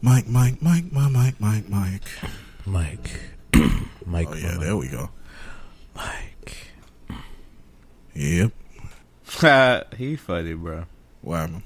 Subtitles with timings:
[0.00, 2.02] Mike, Mike, Mike, my Mike, Mike, Mike.
[2.64, 3.20] Mike.
[4.06, 4.28] Mike.
[4.30, 5.10] Oh yeah, there we go.
[5.96, 6.56] Mike.
[8.14, 8.52] Yep.
[9.96, 10.84] he funny, bro.
[11.20, 11.62] What happened?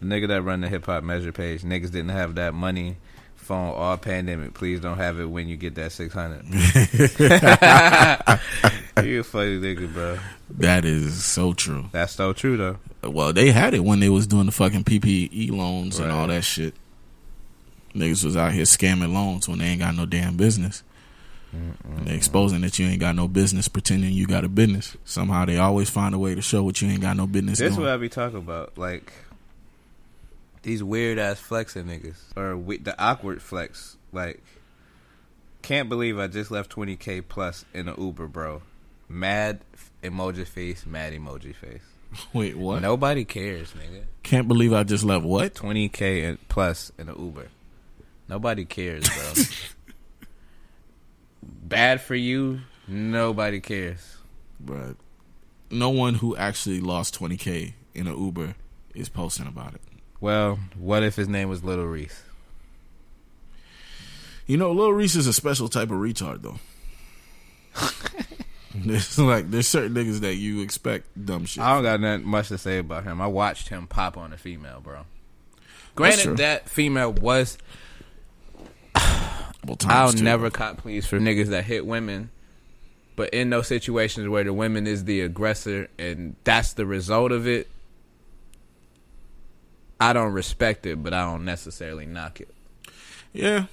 [0.00, 2.96] The nigga that run the hip hop measure page, niggas didn't have that money
[3.36, 4.54] phone all pandemic.
[4.54, 6.44] Please don't have it when you get that six hundred.
[9.04, 10.18] you a funny nigga, bro.
[10.50, 11.88] That is so true.
[11.92, 12.78] That's so true though.
[13.08, 16.42] Well, they had it when they was doing the fucking PPE loans and all that
[16.42, 16.74] shit.
[17.96, 20.82] Niggas was out here scamming loans when they ain't got no damn business.
[21.52, 24.96] And they exposing that you ain't got no business, pretending you got a business.
[25.04, 27.76] Somehow they always find a way to show what you ain't got no business That's
[27.76, 27.86] doing.
[27.86, 29.12] what I be talking about, like
[30.62, 33.96] these weird ass flexing niggas, or we, the awkward flex.
[34.12, 34.42] Like,
[35.62, 38.62] can't believe I just left twenty k plus in an Uber, bro.
[39.08, 39.60] Mad
[40.02, 41.82] emoji face, mad emoji face.
[42.32, 42.82] Wait, what?
[42.82, 44.02] Nobody cares, nigga.
[44.22, 45.54] Can't believe I just left what?
[45.54, 47.48] Twenty k plus in an Uber.
[48.28, 49.44] Nobody cares, bro.
[51.42, 52.60] Bad for you.
[52.88, 54.16] Nobody cares.
[54.60, 54.96] But
[55.70, 58.54] no one who actually lost 20k in an Uber
[58.94, 59.80] is posting about it.
[60.20, 62.22] Well, what if his name was Little Reese?
[64.46, 66.58] You know, Little Reese is a special type of retard, though.
[68.74, 71.62] there's like there's certain niggas that you expect dumb shit.
[71.62, 73.20] I don't got nothing much to say about him.
[73.20, 75.04] I watched him pop on a female, bro.
[75.94, 77.58] Granted, that female was.
[79.72, 80.24] I'll times two.
[80.24, 82.30] never cop please for niggas that hit women,
[83.16, 87.46] but in those situations where the women is the aggressor and that's the result of
[87.46, 87.68] it,
[90.00, 92.54] I don't respect it, but I don't necessarily knock it.
[93.32, 93.66] Yeah,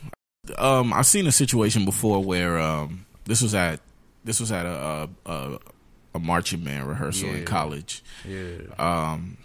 [0.58, 3.80] um, I've seen a situation before where um, this was at
[4.23, 5.59] this was at a a, a,
[6.16, 8.03] a marching band rehearsal in college.
[8.28, 8.57] Yeah.
[8.78, 9.38] Um,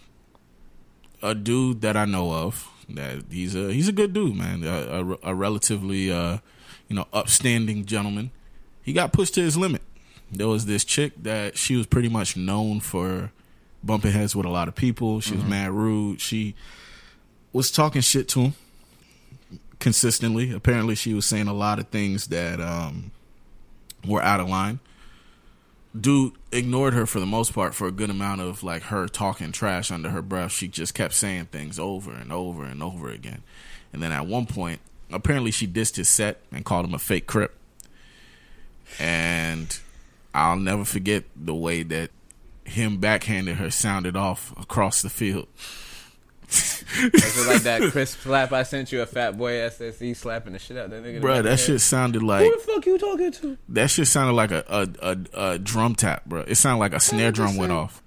[1.22, 4.64] a dude that I know of that he's a he's a good dude, man.
[4.64, 6.38] A, a, a relatively uh,
[6.88, 8.30] you know upstanding gentleman.
[8.82, 9.82] He got pushed to his limit.
[10.30, 13.32] There was this chick that she was pretty much known for
[13.82, 15.20] bumping heads with a lot of people.
[15.20, 16.20] She was mad rude.
[16.20, 16.54] She
[17.52, 18.54] was talking shit to him
[19.78, 20.52] consistently.
[20.52, 23.10] Apparently, she was saying a lot of things that um,
[24.06, 24.80] were out of line.
[25.98, 29.52] Dude ignored her for the most part for a good amount of like her talking
[29.52, 30.52] trash under her breath.
[30.52, 33.42] She just kept saying things over and over and over again.
[33.92, 37.26] And then at one point, apparently she dissed his set and called him a fake
[37.26, 37.56] crip.
[38.98, 39.78] And
[40.34, 42.10] I'll never forget the way that
[42.64, 45.48] him backhanded her sounded off across the field.
[46.48, 51.02] Like that crisp slap I sent you a Fatboy SSE slapping the shit out that
[51.02, 51.16] nigga?
[51.16, 53.58] in the Bruh, back that the shit sounded like Who the fuck you talking to?
[53.68, 56.40] that shit sounded like a a, a, a drum tap, bro.
[56.40, 58.02] It sounded like a snare drum went off.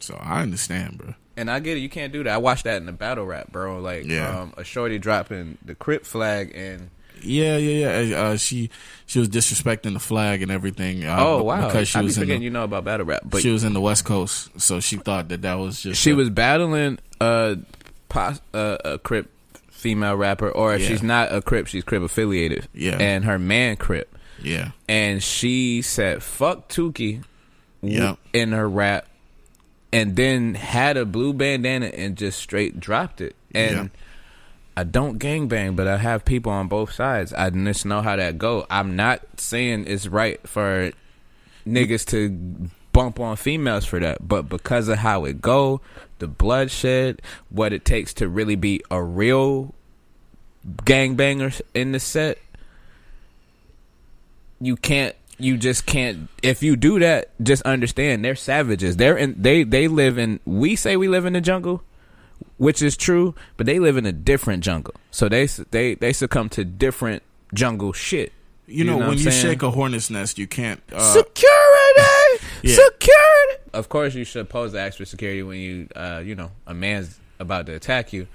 [0.00, 1.14] So I understand, bro.
[1.36, 2.32] And I get it, you can't do that.
[2.32, 3.80] I watched that in the battle rap, bro.
[3.80, 4.40] Like, Yeah.
[4.40, 6.90] um, a shorty dropping the Crip flag and
[7.22, 8.20] Yeah, yeah, yeah.
[8.22, 8.70] Uh, she
[9.06, 11.04] she was disrespecting the flag and everything.
[11.04, 13.22] Uh, oh wow, because she I was in forgetting the, you know about battle rap,
[13.24, 16.10] but she was in the West Coast, so she thought that that was just she
[16.10, 17.58] a- was battling a
[18.12, 19.30] pos- uh, a Crip
[19.70, 20.88] female rapper, or if Yeah.
[20.88, 22.68] she's not a Crip, she's Crip affiliated.
[22.74, 22.96] Yeah.
[23.00, 27.22] and her man Crip, yeah, and she said "fuck Tookie"
[27.82, 28.18] w- Yep.
[28.32, 29.06] in her rap,
[29.92, 33.34] and then had a blue bandana and just straight dropped it.
[33.54, 33.86] And Yeah.
[34.76, 37.32] I don't gangbang, but I have people on both sides.
[37.34, 38.66] I just know how that go.
[38.70, 40.92] I'm not saying it's right for
[41.66, 45.80] niggas to bump on females for that, but because of how it go,
[46.18, 47.20] the bloodshed,
[47.50, 49.74] what it takes to really be a real
[50.66, 52.38] gangbanger in the set,
[54.60, 58.96] you can't you just can't if you do that just understand they're savages.
[58.96, 61.82] They're in they they live in we say we live in the jungle
[62.58, 64.94] which is true but they live in a different jungle.
[65.10, 68.32] So they they they succumb to different jungle shit
[68.72, 70.80] you know, what when you shake a hornet's nest, you can't.
[70.92, 72.76] Uh, security Yeah.
[72.76, 76.50] security of course you should pose the ask for security when you uh you know
[76.66, 78.28] a man's about to attack you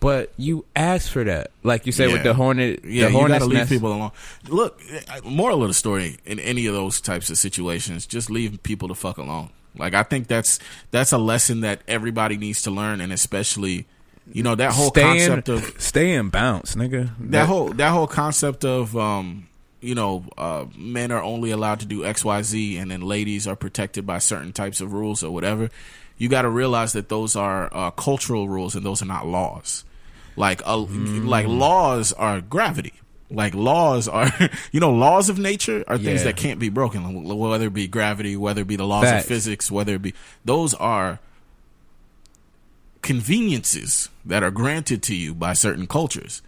[0.00, 3.44] but you ask for that like you said with the hornet yeah, the you gotta
[3.44, 3.70] leave nest.
[3.70, 4.12] people alone.
[4.48, 4.80] Look,
[5.24, 8.94] moral of the story in any of those types of situations, just leave people the
[8.94, 9.50] fuck alone.
[9.76, 10.58] Like I think that's
[10.90, 13.86] that's a lesson that everybody needs to learn, and especially,
[14.32, 17.90] you know, that whole stay concept in, of stay in bounce nigga that whole that
[17.90, 19.48] whole concept of um
[19.80, 24.06] you know uh men are only allowed to do xyz and then ladies are protected
[24.06, 25.70] by certain types of rules or whatever.
[26.18, 29.84] You got to realize that those are uh, cultural rules and those are not laws.
[30.36, 32.92] Like uh, like laws are gravity.
[33.30, 34.30] Like laws are
[34.72, 36.24] you know laws of nature are things Yeah.
[36.24, 37.24] that can't be broken.
[37.24, 39.24] Whether it be gravity whether it be the laws Facts.
[39.24, 40.12] of physics whether it be
[40.44, 41.20] those are
[43.02, 46.42] conveniences that are granted to you by certain cultures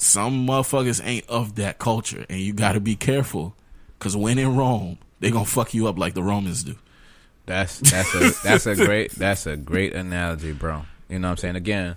[0.00, 3.54] some motherfuckers ain't of that culture, and you got to be careful
[3.98, 6.76] because when in Rome, they gonna fuck you up like the Romans do.
[7.44, 10.82] That's that's a that's a great that's a great analogy, bro.
[11.10, 11.56] You know what I'm saying?
[11.56, 11.96] Again,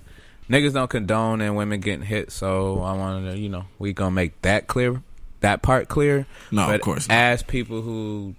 [0.50, 4.10] niggas don't condone and women getting hit, so I wanted to, you know, we gonna
[4.10, 5.02] make that clear,
[5.40, 6.26] that part clear.
[6.50, 7.14] No, but of course not.
[7.14, 8.34] As people who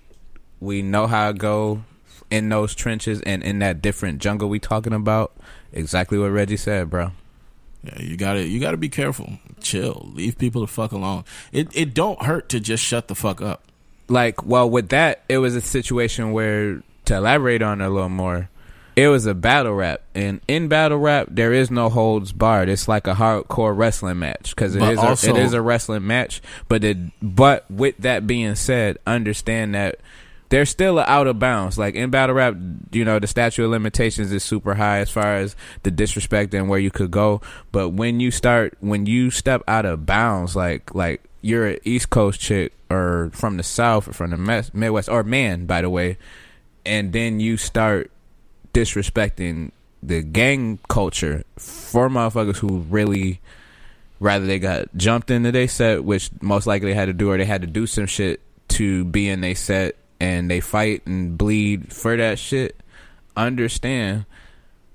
[0.60, 1.84] we know how to go
[2.30, 5.36] in those trenches and in that different jungle we talking about,
[5.74, 7.12] exactly what Reggie said, bro.
[7.84, 9.40] Yeah, you gotta you gotta be careful.
[9.66, 10.10] Chill.
[10.14, 11.24] Leave people the fuck alone.
[11.52, 13.64] It it don't hurt to just shut the fuck up.
[14.08, 18.08] like well with that it was a situation where to elaborate on it a little
[18.10, 18.50] more
[18.96, 22.88] it was a battle rap and in battle rap there is no holds barred it's
[22.88, 26.06] like a hardcore wrestling match because it But is also- a, it is a wrestling
[26.06, 26.40] match
[26.70, 30.00] but it but with that being said understand that
[30.50, 31.78] there's still out of bounds.
[31.78, 32.56] Like in battle rap
[32.92, 36.70] you know the statute of limitations is super high as far as the disrespect and
[36.70, 37.42] where you could go.
[37.72, 42.10] But when you start when you step out of bounds like like you're an east
[42.10, 46.18] coast chick or from the south or from the midwest or man by the way
[46.86, 48.12] and then you start
[48.74, 49.72] disrespecting
[50.04, 53.40] the gang culture for motherfuckers who really
[54.20, 57.46] rather they got jumped into their set, which most likely had to do, or they
[57.46, 61.94] had to do some shit to be in their set, and they fight and bleed
[61.94, 62.80] for that shit.
[63.36, 64.26] Understand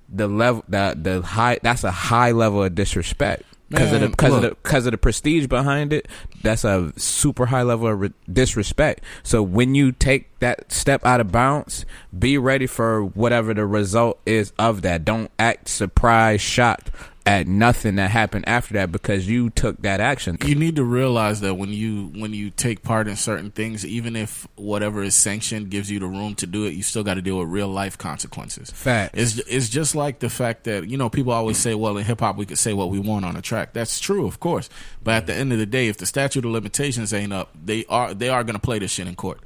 [0.08, 4.34] the level that the high that's a high level of disrespect because of the because
[4.34, 6.08] of the because of the prestige behind it.
[6.43, 9.05] That's a super high level of re- disrespect.
[9.22, 11.87] So when you take that step out of bounds,
[12.17, 15.05] be ready for whatever the result is of that.
[15.05, 16.90] Don't act surprised, shocked
[17.26, 20.38] at nothing that happened after that because you took that action.
[20.44, 24.17] You need to realize that when you when you take part in certain things, even
[24.17, 27.22] if whatever is sanctioned gives you the room to do it, you still got to
[27.22, 28.70] deal with real life consequences.
[28.70, 29.12] Facts.
[29.14, 32.20] It's it's just like the fact that you know people always say, well, in hip
[32.20, 33.75] hop we could say what we want on a track.
[33.75, 34.70] That's true, of course.
[35.02, 37.84] But at the end of the day, if the statute of limitations ain't up, they
[37.87, 39.40] are they are going to play this shit in court.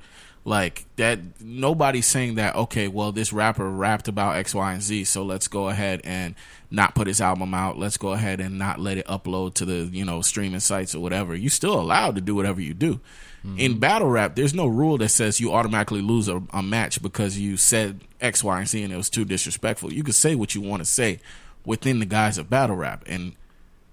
[0.46, 2.55] Like that, nobody's saying that.
[2.55, 6.35] Okay, well, this rapper rapped about X, Y, and Z, so let's go ahead and
[6.70, 7.79] not put his album out.
[7.79, 11.00] Let's go ahead and not let it upload to the you know streaming sites or
[11.00, 11.35] whatever.
[11.35, 13.00] You're still allowed to do whatever you do.
[13.46, 13.58] Mm-hmm.
[13.58, 17.38] In battle rap, there's no rule that says you automatically lose a, a match because
[17.38, 19.93] you said X, Y, and Z and it was too disrespectful.
[19.93, 21.20] You can say what you want to say
[21.64, 23.32] within the guise of battle rap, and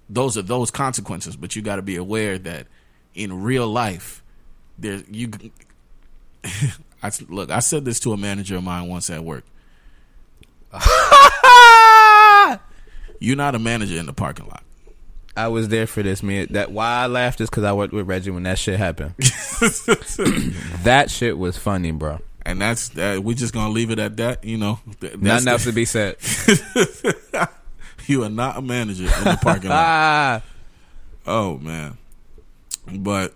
[0.09, 1.37] those are those consequences.
[1.37, 2.67] But you got to be aware that
[3.13, 4.21] in real life,
[4.77, 5.31] there you.
[7.03, 7.49] I look.
[7.51, 9.43] I said this to a manager of mine once at work.
[13.19, 14.63] You're not a manager in the parking lot.
[15.35, 16.47] I was there for this man.
[16.51, 19.13] That why I laughed is because I worked with Reggie when that shit happened.
[20.83, 22.19] that shit was funny, bro.
[22.45, 23.23] And that's that.
[23.23, 24.43] We're just gonna leave it at that.
[24.43, 26.17] You know, Th- that's Nothing else to be said.
[28.07, 30.43] you are not a manager in the parking lot.
[31.25, 31.97] Oh man.
[32.91, 33.35] But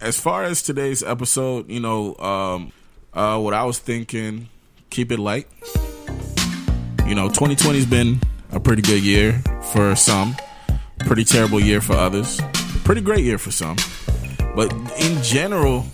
[0.00, 2.72] as far as today's episode, you know, um
[3.14, 4.48] uh what I was thinking,
[4.90, 5.46] keep it light.
[7.06, 8.20] You know, 2020's been
[8.52, 9.42] a pretty good year
[9.72, 10.36] for some,
[11.00, 12.40] pretty terrible year for others,
[12.84, 13.76] pretty great year for some.
[14.54, 15.86] But in general,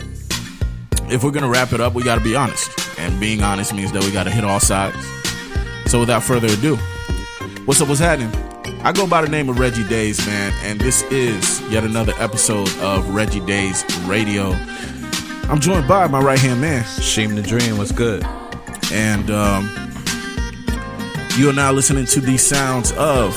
[1.10, 2.70] if we're gonna wrap it up, we gotta be honest.
[2.98, 4.96] And being honest means that we gotta hit all sides.
[5.86, 6.78] So without further ado,
[7.66, 7.88] What's up?
[7.88, 8.30] What's happening?
[8.84, 12.68] I go by the name of Reggie Days, man, and this is yet another episode
[12.80, 14.50] of Reggie Days Radio.
[15.48, 18.22] I'm joined by my right hand man, Sheem the Dream What's good.
[18.92, 19.70] and um,
[21.38, 23.34] you are now listening to the sounds of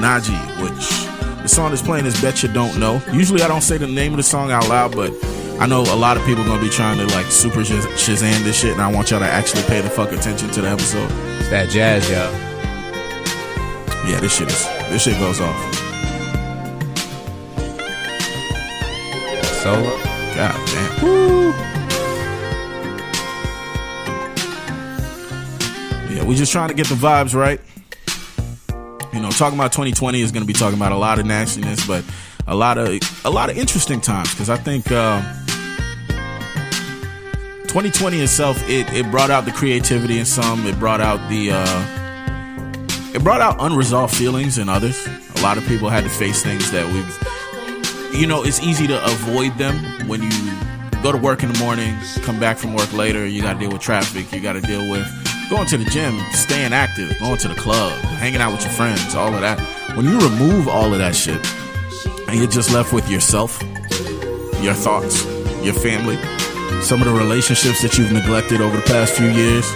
[0.00, 3.00] Naji, which the song is playing is Bet You Don't Know.
[3.12, 5.12] Usually I don't say the name of the song out loud, but
[5.60, 8.42] I know a lot of people are gonna be trying to like super Shaz- Shazam
[8.42, 11.08] this shit, and I want y'all to actually pay the fuck attention to the episode.
[11.38, 12.53] It's that jazz, yo.
[14.06, 15.74] Yeah, this shit is this shit goes off.
[19.62, 19.96] Solo.
[20.34, 21.02] God damn.
[21.02, 21.52] Woo.
[26.14, 27.58] Yeah, we just trying to get the vibes right.
[29.14, 31.86] You know, talking about 2020 is going to be talking about a lot of nastiness,
[31.86, 32.04] but
[32.46, 35.22] a lot of a lot of interesting times because I think uh,
[37.68, 42.03] 2020 itself it it brought out the creativity in some, it brought out the uh,
[43.14, 45.06] it brought out unresolved feelings in others.
[45.36, 47.00] A lot of people had to face things that we
[48.18, 50.30] you know, it's easy to avoid them when you
[51.02, 53.70] go to work in the morning, come back from work later, you got to deal
[53.70, 55.04] with traffic, you got to deal with
[55.50, 59.14] going to the gym, staying active, going to the club, hanging out with your friends,
[59.14, 59.58] all of that.
[59.96, 61.44] When you remove all of that shit
[62.28, 63.60] and you're just left with yourself,
[64.62, 65.24] your thoughts,
[65.62, 66.16] your family,
[66.82, 69.70] some of the relationships that you've neglected over the past few years,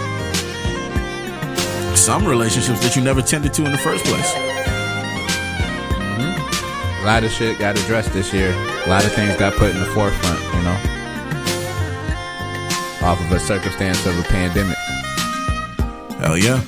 [2.09, 4.33] some relationships that you never tended to in the first place.
[7.03, 8.51] A lot of shit got addressed this year.
[8.87, 10.73] A lot of things got put in the forefront, you know,
[13.07, 14.79] off of a circumstance of a pandemic.
[16.19, 16.63] Hell yeah.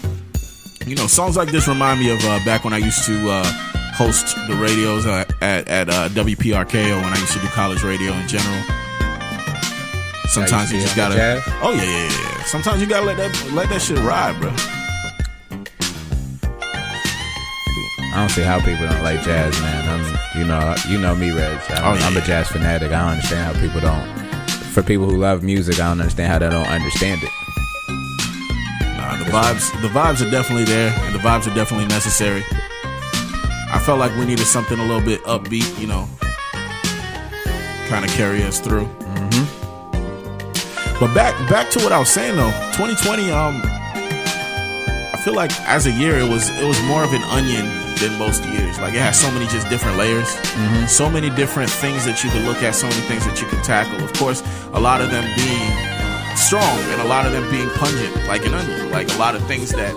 [0.85, 3.45] You know, songs like this remind me of uh, back when I used to uh,
[3.95, 7.83] host the radios uh, at, at uh, WPRK or when I used to do college
[7.83, 8.63] radio in general.
[10.29, 11.43] Sometimes you just gotta.
[11.63, 12.45] Oh yeah, yeah, yeah.
[12.45, 14.55] Sometimes you gotta let that let that shit ride, bro.
[18.21, 19.89] I don't see how people don't like jazz, man.
[19.89, 21.59] I'm, you know, you know me, Reg.
[21.71, 22.93] I'm, Oh, yeah, I'm a jazz fanatic.
[22.93, 24.07] I don't understand how people don't.
[24.75, 27.31] For people who love music, I don't understand how they don't understand it.
[28.99, 32.45] Nah, the vibes the vibes are definitely there, and the vibes are definitely necessary.
[33.73, 36.07] I felt like we needed something a little bit upbeat, you know,
[37.89, 38.85] kind of carry us through.
[38.85, 39.45] Mm-hmm.
[41.01, 43.31] But back back to what I was saying though, 2020.
[43.31, 47.90] Um, I feel like as a year, it was it was more of an onion
[48.01, 48.79] than most years.
[48.81, 50.87] Like it has so many just different layers, mm-hmm.
[50.87, 53.63] so many different things that you can look at, so many things that you can
[53.63, 54.03] tackle.
[54.03, 54.43] Of course,
[54.73, 55.71] a lot of them being
[56.37, 58.91] strong and a lot of them being pungent, like an onion.
[58.91, 59.95] Like a lot of things that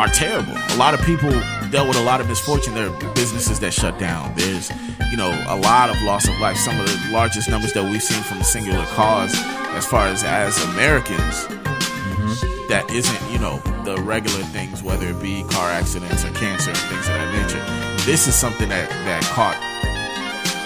[0.00, 0.54] are terrible.
[0.54, 1.30] A lot of people
[1.70, 2.74] dealt with a lot of misfortune.
[2.74, 4.34] There are businesses that shut down.
[4.34, 4.70] There's,
[5.10, 6.56] you know, a lot of loss of life.
[6.56, 9.34] Some of the largest numbers that we've seen from a singular cause,
[9.74, 12.68] as far as as Americans, mm-hmm.
[12.68, 17.08] that isn't, know, the regular things, whether it be car accidents or cancer and things
[17.08, 18.04] of that nature.
[18.04, 19.56] This is something that that caught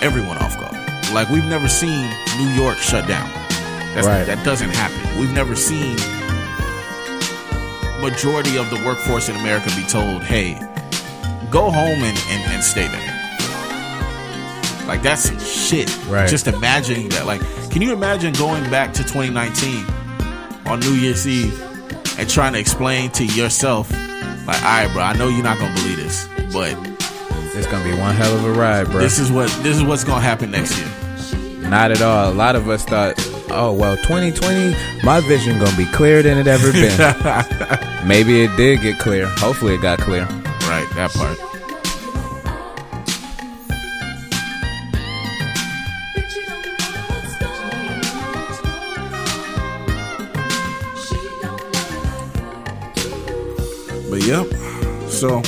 [0.03, 0.75] everyone off guard.
[1.13, 3.31] Like we've never seen New York shut down.
[3.95, 4.25] That's, Right.
[4.25, 5.21] That doesn't happen.
[5.21, 5.97] We've never seen
[8.01, 10.55] majority of the workforce in America be told, "Hey,
[11.51, 13.11] go home and, and, and stay there."
[14.87, 15.97] Like that's some shit.
[16.09, 16.29] Right.
[16.29, 17.27] Just imagining that.
[17.27, 17.41] Like,
[17.71, 19.87] can you imagine going back to 2019
[20.67, 21.74] on New Year's Eve
[22.19, 23.91] and trying to explain to yourself,
[24.47, 26.77] like, "All right, bro, I know you're not gonna believe this, but
[27.57, 29.01] It's gonna be one hell of a ride, bro.
[29.01, 30.89] this is what this is what's gonna happen next year."
[31.71, 32.31] Not at all.
[32.31, 33.15] A lot of us thought,
[33.51, 36.99] oh well, 2020, my vision gonna be clearer than it ever been.
[38.07, 39.27] Maybe it did get clear.
[39.39, 40.25] Hopefully, it got clear.
[40.69, 41.39] Right, that part.
[54.15, 54.47] But yep.
[55.11, 55.43] So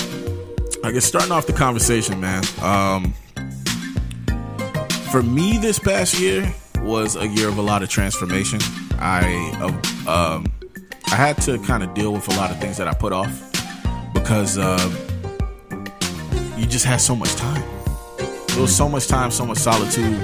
[0.83, 2.43] I guess starting off the conversation, man.
[2.61, 3.15] Um
[5.13, 8.59] for me this past year was a year of a lot of transformation.
[8.99, 9.23] I
[9.63, 10.53] uh, um
[11.07, 13.31] I had to kind of deal with a lot of things that I put off
[14.13, 14.91] because uh,
[16.57, 17.63] you just had so much time.
[18.49, 20.21] There was so much time, so much solitude,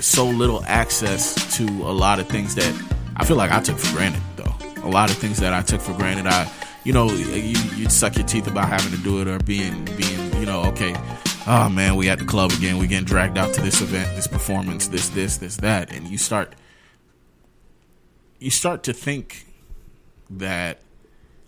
[0.00, 2.72] so little access to a lot of things that
[3.16, 4.22] I feel like I took for granted.
[4.36, 6.50] Though a lot of things that I took for granted, I,
[6.84, 10.34] you know, you you suck your teeth about having to do it or being being,
[10.38, 10.94] you know, okay.
[11.46, 12.78] Oh man, we at the club again.
[12.78, 16.16] We getting dragged out to this event, this performance, this, this, this, that, and you
[16.16, 16.54] start,
[18.38, 19.46] you start to think
[20.30, 20.80] that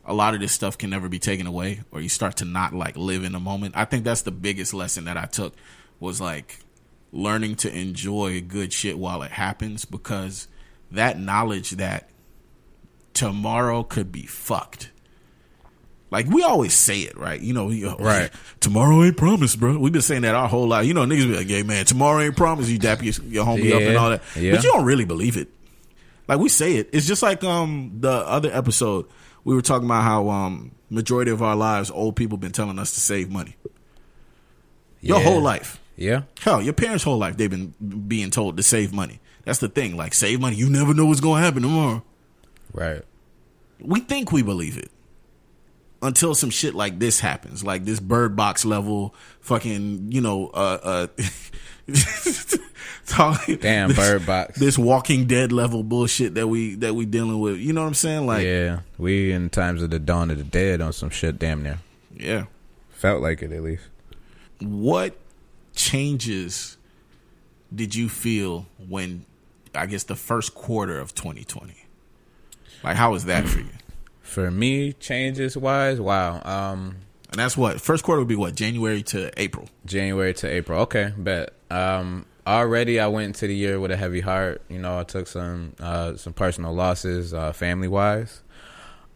[0.04, 2.72] a lot of this stuff can never be taken away or you start to not
[2.72, 5.54] like live in the moment i think that's the biggest lesson that i took
[5.98, 6.60] was like
[7.12, 10.46] learning to enjoy good shit while it happens because
[10.90, 12.08] that knowledge that
[13.14, 14.90] tomorrow could be fucked
[16.10, 17.40] like we always say it, right?
[17.40, 18.30] You know, you- Right.
[18.60, 19.76] Tomorrow ain't promised, bro.
[19.78, 20.86] We've been saying that our whole life.
[20.86, 23.72] You know, niggas be like, "Yeah, man, tomorrow ain't promised." You dap your, your homie
[23.72, 24.52] up and all that, yeah.
[24.54, 25.48] but you don't really believe it.
[26.28, 26.90] Like we say it.
[26.92, 29.06] It's just like um the other episode
[29.44, 32.92] we were talking about how um majority of our lives old people been telling us
[32.94, 33.56] to save money.
[35.00, 35.24] Your Yeah.
[35.24, 35.80] whole life.
[35.96, 36.22] Yeah.
[36.40, 37.74] Hell, your parents' whole life they've been
[38.08, 39.20] being told to save money.
[39.44, 39.96] That's the thing.
[39.96, 40.56] Like save money.
[40.56, 42.02] You never know what's going to happen tomorrow.
[42.72, 43.02] Right.
[43.80, 44.90] We think we believe it
[46.06, 51.06] until some shit like this happens, like this bird box level fucking, you know, uh
[51.16, 51.22] uh
[53.06, 54.58] talking- Damn, this- Bird Box.
[54.58, 57.58] This Walking Dead level bullshit that we that we dealing with.
[57.58, 58.26] You know what I'm saying?
[58.26, 61.38] Like yeah, we in times of the dawn of the dead on some shit.
[61.38, 61.78] Damn near
[62.16, 62.46] yeah.
[62.90, 63.84] felt like it at least.
[64.60, 65.16] what
[65.74, 66.76] changes
[67.74, 69.26] did you feel when
[69.74, 71.74] I guess the first quarter of 2020?
[72.82, 73.68] Like how was that for you?
[74.26, 76.42] For me, changes wise, wow.
[76.44, 76.96] Um,
[77.30, 79.68] And that's what first quarter would be what January to April.
[79.84, 80.80] January to April.
[80.82, 81.52] Okay, bet.
[81.70, 84.62] Um, already I went into the year with a heavy heart.
[84.68, 88.42] You know, I took some uh, some personal losses, uh, family wise.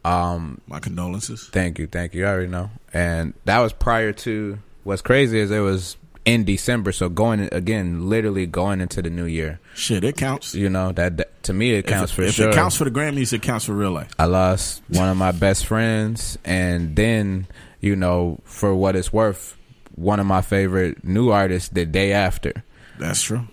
[0.05, 1.49] Um, My condolences.
[1.52, 2.25] thank you, thank you.
[2.25, 4.59] I already know, and that was prior to.
[4.83, 9.25] What's crazy is it was in December, so going again, literally going into the new
[9.25, 9.59] year.
[9.75, 10.55] Shit, it counts.
[10.55, 12.49] You know that, that to me it counts if, for if sure.
[12.49, 14.12] If it counts for the Grammys, it counts for real life.
[14.19, 17.47] I lost one of my best friends, and then
[17.81, 19.57] you know, for what it's worth,
[19.95, 22.65] one of my favorite new artists the day after.
[22.99, 23.49] That's true.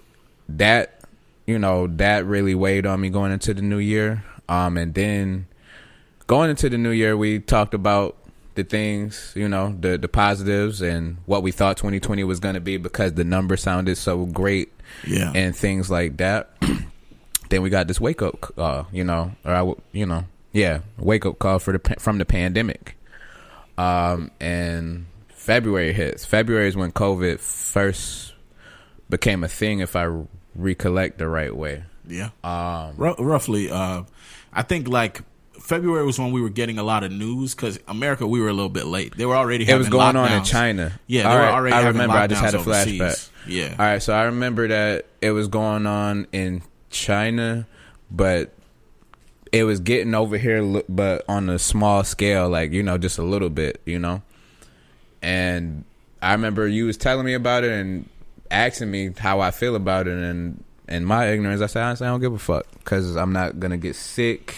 [0.49, 1.01] That
[1.45, 4.23] you know that really weighed on me going into the new year.
[4.49, 5.47] Um, and then
[6.25, 8.15] going into the new year, we talked about
[8.57, 12.59] the things, you know, the the positives and what we thought 2020 was going to
[12.61, 14.73] be because the number sounded so great
[15.05, 15.31] Yeah.
[15.33, 16.51] and things like that.
[17.49, 20.79] then we got this wake up, call, you know, or I, w- you know, yeah,
[20.97, 22.97] wake up call for the from the pandemic.
[23.77, 26.25] Um, and February hits.
[26.25, 28.33] February is when COVID first
[29.09, 30.09] became a thing, if I
[30.55, 31.83] recollect the right way.
[32.07, 32.29] Yeah.
[32.43, 34.03] Um, roughly, uh,
[34.51, 35.21] I think like
[35.59, 38.53] February was when we were getting a lot of news because America, we were a
[38.53, 39.15] little bit late.
[39.17, 40.43] They were already It was going on in.
[40.43, 40.99] China.
[41.07, 42.15] Yeah, they All were right, already I remember.
[42.15, 42.99] I just had a overseas.
[43.01, 43.29] flashback.
[43.47, 43.71] Yeah.
[43.77, 47.67] All right, so I remember that it was going on in China,
[48.11, 48.53] but
[49.51, 53.23] it was getting over here, but on a small scale, like you know, just a
[53.23, 54.21] little bit, you know.
[55.21, 55.83] And
[56.21, 58.09] I remember you was telling me about it and
[58.51, 62.09] asking me how I feel about it, and in my ignorance, I said honestly, I
[62.11, 64.55] don't give a fuck because I'm not gonna get sick.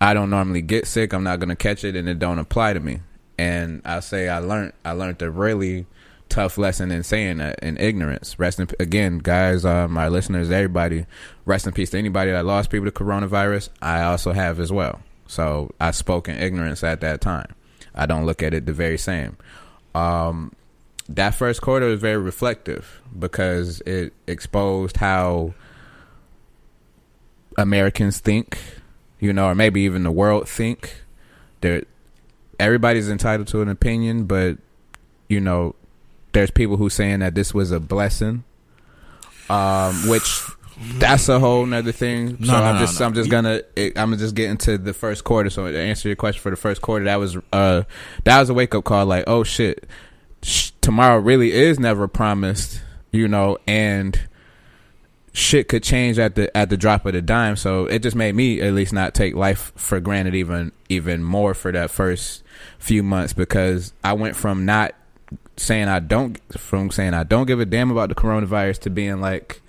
[0.00, 1.12] I don't normally get sick.
[1.12, 3.00] I'm not gonna catch it, and it don't apply to me.
[3.38, 4.72] And I say I learned.
[4.84, 5.86] I learned a really
[6.28, 8.38] tough lesson in saying that in ignorance.
[8.38, 11.06] Rest in again, guys, uh, my listeners, everybody.
[11.44, 13.68] Rest in peace to anybody that lost people to coronavirus.
[13.82, 15.00] I also have as well.
[15.26, 17.54] So I spoke in ignorance at that time.
[17.94, 19.36] I don't look at it the very same.
[19.94, 20.52] Um,
[21.08, 25.54] that first quarter was very reflective because it exposed how
[27.58, 28.58] Americans think,
[29.20, 31.02] you know, or maybe even the world think.
[31.60, 31.84] There,
[32.58, 34.58] everybody's entitled to an opinion, but
[35.28, 35.74] you know,
[36.32, 38.44] there's people who saying that this was a blessing,
[39.48, 40.42] um, which
[40.94, 42.38] that's a whole nother thing.
[42.40, 43.00] No, so no, I'm no, just.
[43.02, 43.62] I'm just gonna,
[43.96, 45.50] I'm just getting to the first quarter.
[45.50, 47.82] So to answer your question for the first quarter, that was, uh,
[48.24, 49.04] that was a wake up call.
[49.04, 49.86] Like, oh shit,
[50.80, 52.80] tomorrow really is never promised,
[53.12, 54.18] you know, and
[55.32, 57.56] shit could change at the at the drop of the dime.
[57.56, 61.54] So it just made me at least not take life for granted even even more
[61.54, 62.42] for that first
[62.78, 64.94] few months because I went from not
[65.56, 69.20] saying I don't from saying I don't give a damn about the coronavirus to being
[69.20, 69.62] like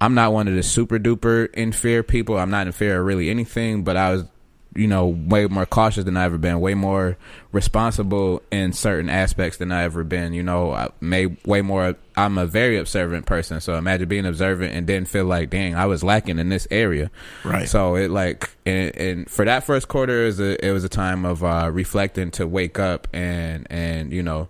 [0.00, 2.38] I'm not one of the super duper in fear people.
[2.38, 4.24] I'm not in fear of really anything, but I was
[4.74, 7.16] you know way more cautious than I ever been, way more
[7.52, 10.32] responsible in certain aspects than I ever been.
[10.32, 11.96] You know, I made way more.
[12.16, 15.86] I'm a very observant person, so imagine being observant and then feel like, dang, I
[15.86, 17.10] was lacking in this area.
[17.44, 17.68] Right.
[17.68, 20.88] So it like, and, and for that first quarter, it was a, it was a
[20.88, 24.48] time of uh, reflecting to wake up and and you know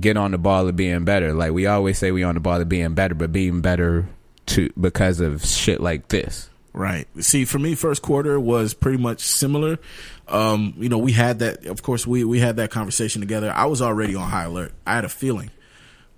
[0.00, 1.34] get on the ball of being better.
[1.34, 4.06] Like we always say, we on the ball of being better, but being better
[4.46, 6.48] to because of shit like this.
[6.74, 7.06] Right.
[7.20, 9.78] See, for me, first quarter was pretty much similar.
[10.26, 11.66] Um, you know, we had that.
[11.66, 13.52] Of course, we we had that conversation together.
[13.54, 14.72] I was already on high alert.
[14.86, 15.50] I had a feeling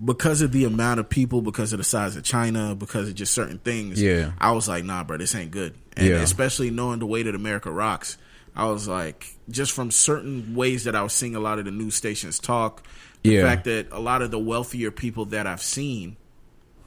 [0.05, 3.33] because of the amount of people, because of the size of China, because of just
[3.35, 4.01] certain things.
[4.01, 4.33] Yeah.
[4.39, 5.75] I was like, nah, bro, this ain't good.
[5.97, 6.15] And Yeah.
[6.17, 8.17] especially knowing the way that America rocks,
[8.57, 11.71] I was like, just from certain ways that I was seeing a lot of the
[11.71, 12.83] news stations talk,
[13.23, 13.43] the Yeah.
[13.43, 16.17] fact that a lot of the wealthier people that I've seen,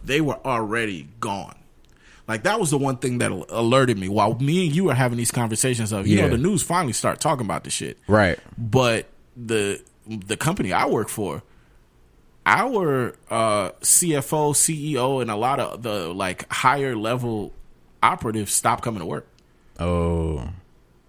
[0.04, 1.56] they were already gone.
[2.28, 5.18] Like that was the one thing that alerted me while me and you were having
[5.18, 6.24] these conversations of you Yeah.
[6.24, 7.98] know the news finally start talking about the shit.
[8.08, 8.38] Right.
[8.58, 11.42] But the the company I work for,
[12.46, 17.54] our uh, CFO, CEO, and a lot of the like higher level
[18.02, 19.28] operatives stopped coming to work.
[19.80, 20.50] Oh.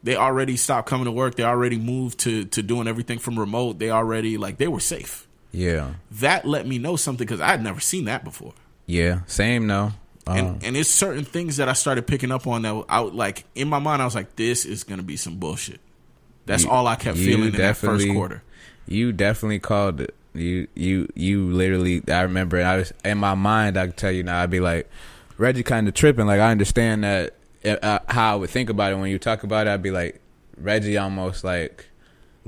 [0.02, 1.34] They already stopped coming to work.
[1.34, 3.78] They already moved to to doing everything from remote.
[3.78, 5.26] They already like they were safe.
[5.52, 5.94] Yeah.
[6.12, 8.52] That let me know something because I had never seen that before.
[8.86, 9.20] Yeah.
[9.26, 9.92] Same though.
[10.28, 13.14] Uh, and and it's certain things that I started picking up on that I would
[13.14, 15.80] like in my mind I was like this is gonna be some bullshit.
[16.46, 18.42] That's You- all I kept feeling in that first quarter.
[18.86, 20.14] You definitely called it.
[20.34, 22.02] You you you literally.
[22.08, 22.62] I remember.
[22.62, 23.76] I was in my mind.
[23.76, 24.42] I can tell you now.
[24.42, 24.88] I'd be like,
[25.36, 26.26] Reggie, kind of tripping.
[26.26, 29.66] Like I understand that uh, how I would think about it when you talk about
[29.66, 29.70] it.
[29.70, 30.20] I'd be like,
[30.56, 31.87] Reggie, almost like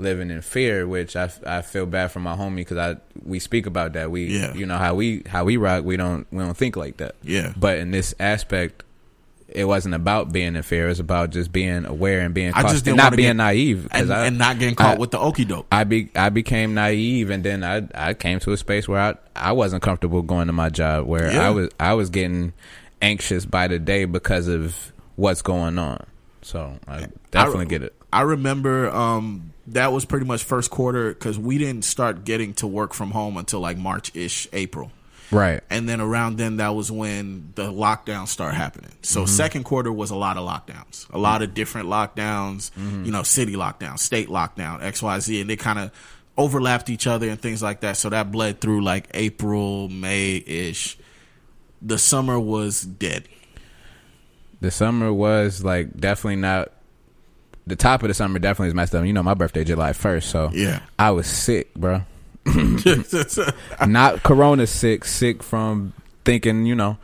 [0.01, 3.65] living in fear, which I, I feel bad for my homie because I we speak
[3.65, 4.11] about that.
[4.11, 4.53] We Yeah.
[4.53, 5.83] you know how we how we rock.
[5.85, 7.15] We don't we don't think like that.
[7.23, 7.53] Yeah.
[7.57, 8.83] But in this aspect.
[9.53, 10.85] It wasn't about being in fear.
[10.85, 13.35] It was about just being aware and being I cautious just and didn't being get-
[13.35, 13.85] naive.
[13.91, 15.65] And, I- and not getting caught I- with the okey doke.
[15.69, 19.15] I be I became naive, and then I I came to a space where I
[19.35, 21.47] I wasn't comfortable going to my job, where Yeah.
[21.47, 22.53] I was I was getting
[23.01, 26.05] anxious by the day because of what's going on.
[26.43, 27.93] So I definitely I, get it.
[28.13, 32.67] I remember um, that was pretty much first quarter because we didn't start getting to
[32.67, 34.91] work from home until like March ish, April.
[35.31, 35.61] Right.
[35.69, 38.91] And then around then, that was when the lockdowns start happening.
[39.01, 39.27] So mm-hmm.
[39.27, 42.71] second quarter was a lot of lockdowns, a lot of different lockdowns.
[42.71, 43.05] Mm-hmm.
[43.05, 45.91] You know, city lockdown, state lockdown, X, Y, Z, and they kind of
[46.37, 47.95] overlapped each other and things like that.
[47.95, 50.97] So that bled through like April, May ish.
[51.81, 53.27] The summer was dead.
[54.59, 56.71] The summer was like definitely not.
[57.67, 59.05] The top of the summer definitely is messed up.
[59.05, 60.81] You know, my birthday July first, so Yeah.
[60.97, 62.03] I was sick, bro.
[63.87, 65.93] Not corona sick, sick from
[66.25, 66.97] thinking, you know,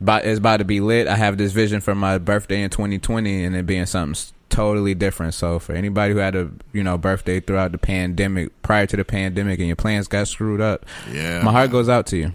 [0.00, 1.06] about it's about to be lit.
[1.06, 5.34] I have this vision for my birthday in 2020 and it being something totally different.
[5.34, 9.04] So for anybody who had a you know birthday throughout the pandemic, prior to the
[9.04, 11.42] pandemic, and your plans got screwed up, yeah.
[11.42, 12.32] my heart goes out to you.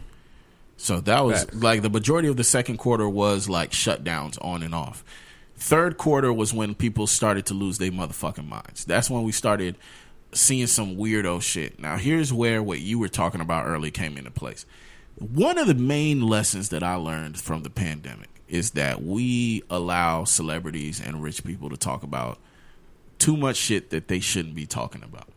[0.77, 4.73] So that was like the majority of the second quarter was like shutdowns on and
[4.73, 5.03] off.
[5.62, 8.84] Third quarter was when people started to lose their motherfucking minds.
[8.84, 9.78] That's when we started
[10.34, 11.80] seeing some weirdo shit.
[11.80, 14.65] Now, here's where what you were talking about early came into place.
[15.19, 20.24] One of the main lessons that I learned from the pandemic is that we allow
[20.24, 22.39] celebrities and rich people to talk about
[23.19, 25.30] too much shit that they shouldn't be talking about.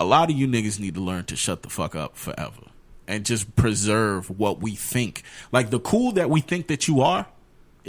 [0.00, 2.72] A lot of you niggas need to learn to shut the fuck up forever
[3.06, 5.22] and just preserve what we think.
[5.52, 7.28] Like the cool that we think that you are,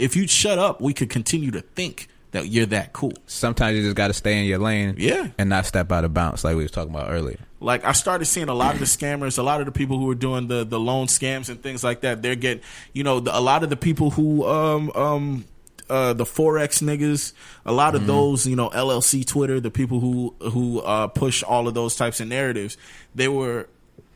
[0.00, 3.12] if you shut up, we could continue to think that you're that cool.
[3.26, 5.28] Sometimes you just got to stay in your lane, Yeah.
[5.36, 7.38] and not step out of bounds like we was talking about earlier.
[7.60, 10.06] Like I started seeing a lot of the scammers, a lot of the people who
[10.06, 12.22] were doing the the loan scams and things like that.
[12.22, 12.62] They're getting,
[12.94, 15.44] you know, the, a lot of the people who um um
[15.90, 17.32] uh the forex niggas,
[17.66, 21.68] a lot of those, you know, LLC Twitter, the people who who uh push all
[21.68, 22.78] of those types of narratives.
[23.14, 23.68] They were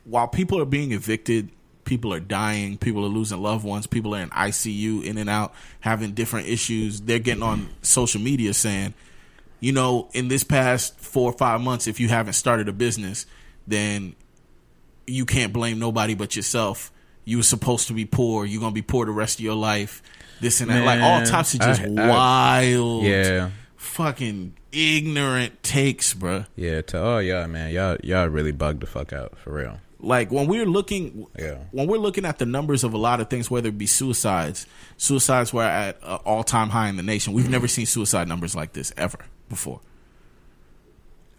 [0.05, 1.51] while people are being evicted,
[1.85, 5.53] people are dying, people are losing loved ones, people are in ICU, in and out,
[5.81, 7.01] having different issues.
[7.03, 8.95] They're getting on social media saying,
[9.61, 13.27] you know, in this past four or five months, if you haven't started a business,
[13.67, 14.15] then
[15.07, 16.91] you can't blame nobody but yourself.
[17.25, 18.45] You were supposed to be poor.
[18.45, 20.03] You're gonna be poor the rest of your life.
[20.41, 26.13] This and that, like all types of just I- I- wild, Yeah, fucking ignorant takes,
[26.13, 26.47] bruh.
[26.57, 26.83] yeah.
[26.83, 29.81] To all y'all, man, y'all y'all really bugged the fuck out for real.
[30.05, 31.59] Like when we're looking, Yeah.
[31.73, 34.67] when we're looking at the numbers of a lot of things, whether it be suicides,
[34.97, 37.33] suicides were at an all time high in the nation.
[37.33, 39.81] We've never seen suicide numbers like this ever before.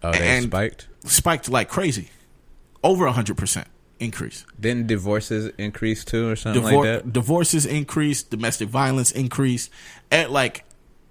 [0.03, 0.87] Oh, they And- spiked.
[1.05, 2.09] Spiked like crazy,
[2.83, 3.67] over hundred percent
[3.99, 4.43] increase.
[4.59, 7.13] Didn't divorces increase too, or something Divor- like that?
[7.13, 9.69] Divorces increased, domestic violence increased,
[10.11, 10.63] at like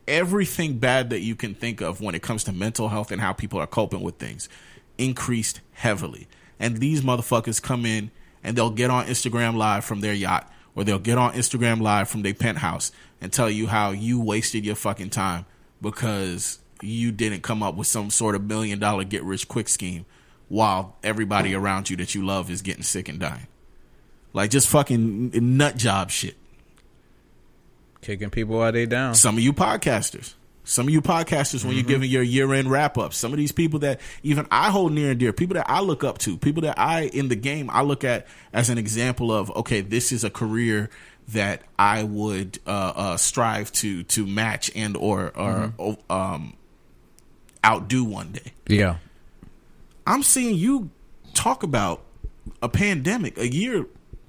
[0.09, 3.33] everything bad that you can think of when it comes to mental health and how
[3.33, 4.49] people are coping with things
[4.99, 6.27] increased heavily.
[6.59, 8.11] And these motherfuckers come in
[8.43, 12.09] and they'll get on Instagram live from their yacht or they'll get on Instagram live
[12.09, 15.47] from their penthouse and tell you how you wasted your fucking time
[15.81, 20.05] because you didn't come up with some sort of million dollar get rich quick scheme
[20.49, 23.47] while everybody around you that you love is getting sick and dying.
[24.33, 26.37] Like just fucking nut job shit.
[28.03, 29.15] Kicking people while they down.
[29.15, 30.35] Some of you podcasters.
[30.65, 33.53] Some of you podcasters, when you're giving your year end wrap up, some of these
[33.53, 36.63] people that even I hold near and dear, people that I look up to, people
[36.63, 40.25] that I in the game, I look at as an example of, okay, this is
[40.25, 40.89] a career
[41.29, 45.75] that I would uh, uh, strive to to match and or or
[46.09, 46.55] um,
[47.65, 48.53] outdo one day.
[48.67, 48.97] Yeah.
[50.07, 50.91] I'm seeing you
[51.35, 52.03] talk about
[52.63, 53.87] a pandemic, a year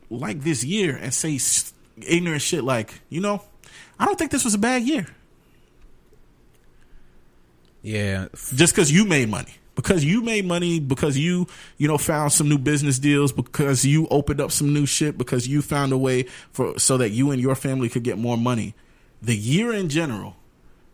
[0.09, 1.39] like this year, and say
[2.01, 3.41] ignorant shit like, you know,
[3.99, 5.05] I don't think this was a bad year.
[7.85, 8.29] Yeah.
[8.55, 9.53] Just because you made money.
[9.75, 14.07] Because you made money, because you, you know, found some new business deals, because you
[14.07, 17.41] opened up some new shit, because you found a way for so that you and
[17.41, 18.73] your family could get more money.
[19.21, 20.35] The year in general,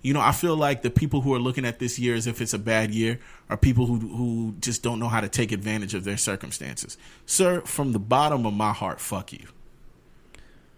[0.02, 2.42] you know, I feel like the people who are looking at this year as if
[2.42, 5.94] it's a bad year are people who who just don't know how to take advantage
[5.94, 6.98] of their circumstances.
[7.26, 9.48] Sir, from the bottom of my heart, fuck you.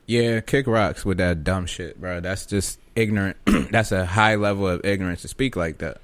[0.05, 2.19] Yeah, kick rocks with that dumb shit, bro.
[2.19, 3.37] That's just ignorant.
[3.45, 6.01] That's a high level of ignorance to speak like that.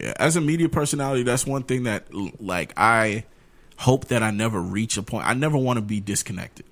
[0.00, 2.06] Yeah, as a media personality, that's one thing that
[2.40, 3.24] like I
[3.76, 5.26] hope that I never reach a point.
[5.26, 6.66] I never want to be disconnected.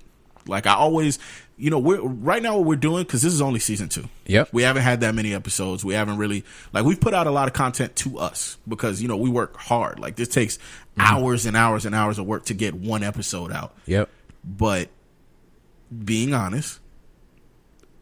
[0.47, 1.19] Like I always,
[1.57, 4.09] you know, we're right now what we're doing because this is only season two.
[4.25, 4.49] Yep.
[4.51, 5.85] We haven't had that many episodes.
[5.85, 9.07] We haven't really like we've put out a lot of content to us because you
[9.07, 9.99] know we work hard.
[9.99, 11.01] Like this takes mm-hmm.
[11.01, 13.75] hours and hours and hours of work to get one episode out.
[13.85, 14.09] Yep.
[14.43, 14.89] But
[16.03, 16.79] being honest,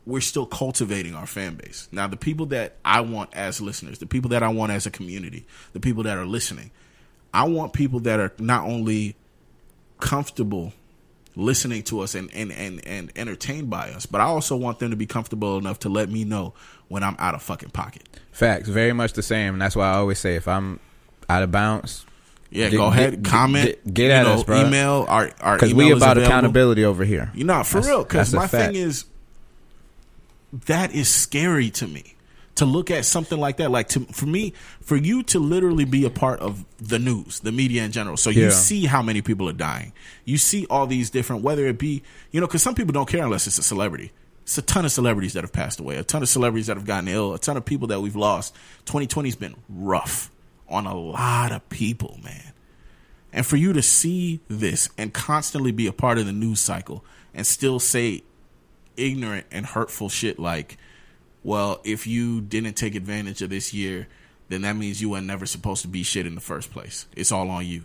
[0.08, 1.88] we're still cultivating our fan base.
[1.92, 4.92] Now, the people that I want as listeners, the people that I want as a
[4.92, 6.72] community, the people that are listening,
[7.34, 9.16] I want people that are not only
[10.00, 10.74] comfortable
[11.36, 14.90] listening to us and, and, and, and entertained by us, but I also want them
[14.92, 16.54] to be comfortable enough to let me know
[16.88, 18.04] when I'm out of fucking pocket.
[18.32, 18.70] Facts.
[18.70, 19.54] Very much the same.
[19.54, 20.80] And that's why I always say if I'm
[21.30, 22.06] out of bounds,
[22.50, 24.66] Yeah, Get- go ahead, get- comment, get- get at know, us, bro.
[24.66, 26.24] email our our because we about available.
[26.24, 27.30] accountability over here.
[27.36, 28.04] You know, for That's- real.
[28.04, 29.04] Because my thing is,
[30.66, 32.14] that is scary to me.
[32.56, 33.70] to look at something like that.
[33.70, 37.52] Like to for me, for you to literally be a part of the news, the
[37.52, 38.18] media in general.
[38.18, 38.50] So you Yeah.
[38.50, 39.94] see how many people are dying.
[40.26, 43.24] You see all these different, whether it be, you know, because some people don't care
[43.24, 44.12] unless it's a celebrity.
[44.42, 46.86] It's a ton of celebrities that have passed away, a ton of celebrities that have
[46.88, 48.56] gotten ill, a ton of people that we've lost.
[48.88, 50.32] 2020's been rough
[50.68, 52.54] on a lot of people, man.
[53.32, 57.06] And for you to see this and constantly be a part of the news cycle
[57.36, 58.24] and still say
[58.98, 60.78] ignorant and hurtful shit like,
[61.44, 64.08] well, if you didn't take advantage of this year,
[64.50, 67.08] then that means you were never supposed to be shit in the first place.
[67.16, 67.84] It's all on you.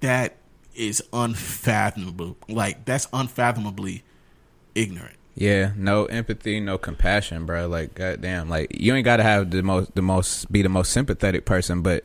[0.00, 0.36] That
[0.74, 2.36] is unfathomable.
[2.48, 4.04] Like, that's unfathomably
[4.74, 5.16] ignorant.
[5.34, 7.66] Yeah, no empathy, no compassion, bro.
[7.68, 10.92] Like, goddamn, like you ain't got to have the most, the most, be the most
[10.92, 12.04] sympathetic person, but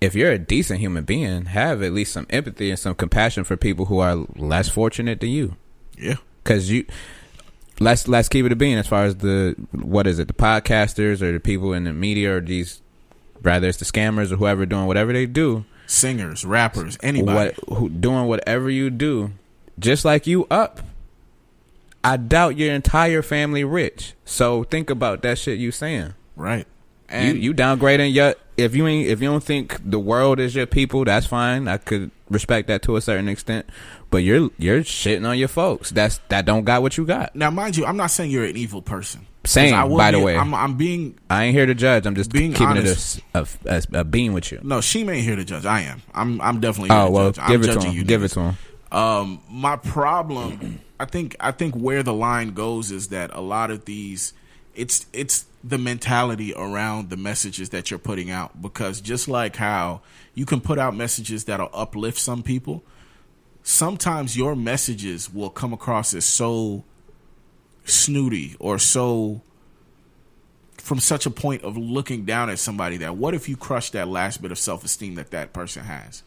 [0.00, 3.56] if you're a decent human being, have at least some empathy and some compassion for
[3.56, 5.56] people who are less fortunate than you.
[5.96, 6.16] Yeah.
[6.42, 6.86] Because you,
[7.80, 11.22] let's let's keep it a being as far as the what is it, the podcasters
[11.22, 12.80] or the people in the media or these,
[13.42, 17.54] rather it's the scammers or whoever doing whatever they do, Singers, rappers, anybody.
[17.66, 19.32] what who doing whatever you do,
[19.78, 20.80] just like you up.
[22.04, 24.14] I doubt your entire family rich.
[24.24, 26.14] So think about that shit you saying.
[26.36, 26.66] Right.
[27.10, 30.54] You And you downgrading your if you ain't if you don't think the world is
[30.54, 31.68] your people, that's fine.
[31.68, 33.66] I could respect that to a certain extent.
[34.10, 35.90] But you're you're shitting on your folks.
[35.90, 37.34] That's that don't got what you got.
[37.34, 39.26] now, mind you, I'm not saying you're an evil person.
[39.44, 40.36] Same, by the way.
[40.36, 42.04] I'm, I'm being I ain't here to judge.
[42.06, 43.18] I'm just Being keeping honest.
[43.18, 44.60] it a, a, a, a being with you.
[44.64, 44.80] no.
[44.80, 45.64] She ain't here to judge.
[45.66, 46.02] I am.
[46.14, 46.40] I'm.
[46.40, 46.94] I'm definitely.
[46.94, 47.44] Here Oh to well, judge.
[47.44, 47.94] I'm give it to him.
[47.94, 48.24] you Give niggas.
[48.24, 48.56] it to him.
[48.92, 53.70] Um, my problem, I think, I think where the line goes is that a lot
[53.70, 54.32] of these,
[54.74, 58.60] it's it's the mentality around the messages that you're putting out.
[58.62, 60.00] Because just like how
[60.34, 62.82] you can put out messages that'll uplift some people,
[63.66, 66.84] sometimes your messages will come across as so
[67.84, 69.42] snooty or so
[70.78, 74.06] from such a point of looking down at somebody that what if you crush that
[74.06, 76.22] last bit of self-esteem that that person has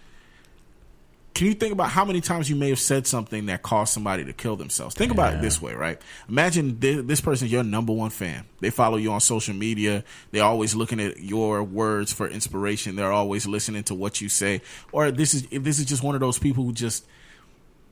[1.34, 4.26] can you think about how many times you may have said something that caused somebody
[4.26, 4.94] to kill themselves?
[4.94, 6.02] Think about it this way, right?
[6.28, 8.44] Imagine thi- this person is your number one fan.
[8.60, 10.04] They follow you on social media.
[10.32, 12.98] They're always looking at your words for inspiration.
[12.98, 14.62] They're always listening to what you say.
[14.92, 17.06] Or this is if this is just one of those people who just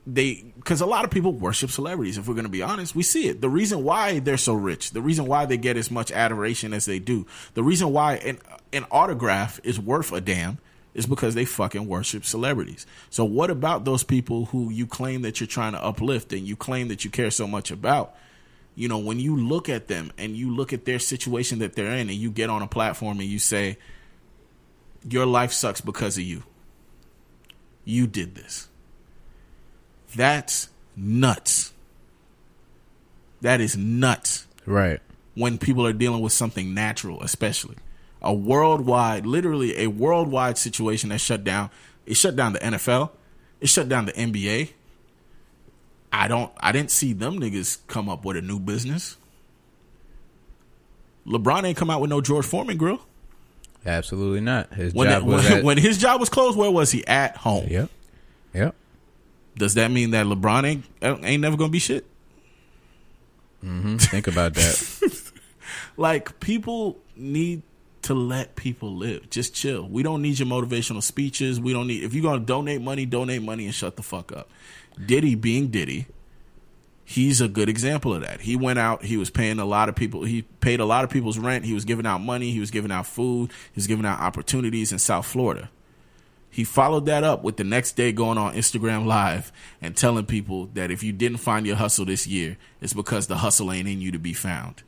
[0.08, 2.16] they because a lot of people worship celebrities.
[2.16, 3.42] If we're going to be honest, we see it.
[3.42, 6.86] The reason why they're so rich, the reason why they get as much adoration as
[6.86, 8.38] they do, the reason why an
[8.72, 10.58] an autograph is worth a damn
[10.94, 12.86] is because they fucking worship celebrities.
[13.10, 16.56] So what about those people who you claim that you're trying to uplift and you
[16.56, 18.14] claim that you care so much about?
[18.74, 21.92] You know, when you look at them and you look at their situation that they're
[21.92, 23.76] in and you get on a platform and you say
[25.08, 26.44] your life sucks because of you.
[27.84, 28.67] You did this.
[30.16, 31.72] That's nuts.
[33.40, 35.00] That is nuts Right.
[35.34, 37.76] when people are dealing with something natural, especially
[38.20, 41.70] a worldwide, literally a worldwide situation that shut down.
[42.06, 43.10] It shut down the NFL.
[43.60, 44.70] It shut down the NBA.
[46.12, 46.50] I don't.
[46.58, 49.16] I didn't see them niggas come up with a new business.
[51.26, 53.00] LeBron ain't come out with no George Foreman grill.
[53.84, 54.72] Absolutely not.
[54.72, 57.06] His When, job that, was when, at, when his job was closed, where was he
[57.06, 57.66] at home?
[57.68, 57.90] Yep.
[58.54, 58.74] Yep.
[59.58, 62.06] Does that mean that LeBron ain't ain't never gonna be shit?
[63.60, 65.32] hmm Think about that.
[65.96, 67.62] like people need
[68.02, 69.28] to let people live.
[69.30, 69.86] Just chill.
[69.86, 71.60] We don't need your motivational speeches.
[71.60, 74.48] We don't need if you're gonna donate money, donate money and shut the fuck up.
[75.04, 76.06] Diddy being Diddy,
[77.04, 78.40] he's a good example of that.
[78.40, 81.10] He went out, he was paying a lot of people he paid a lot of
[81.10, 84.06] people's rent, he was giving out money, he was giving out food, he was giving
[84.06, 85.68] out opportunities in South Florida.
[86.50, 90.66] He followed that up with the next day going on Instagram Live and telling people
[90.74, 94.00] that if you didn't find your hustle this year, it's because the hustle ain't in
[94.00, 94.82] you to be found.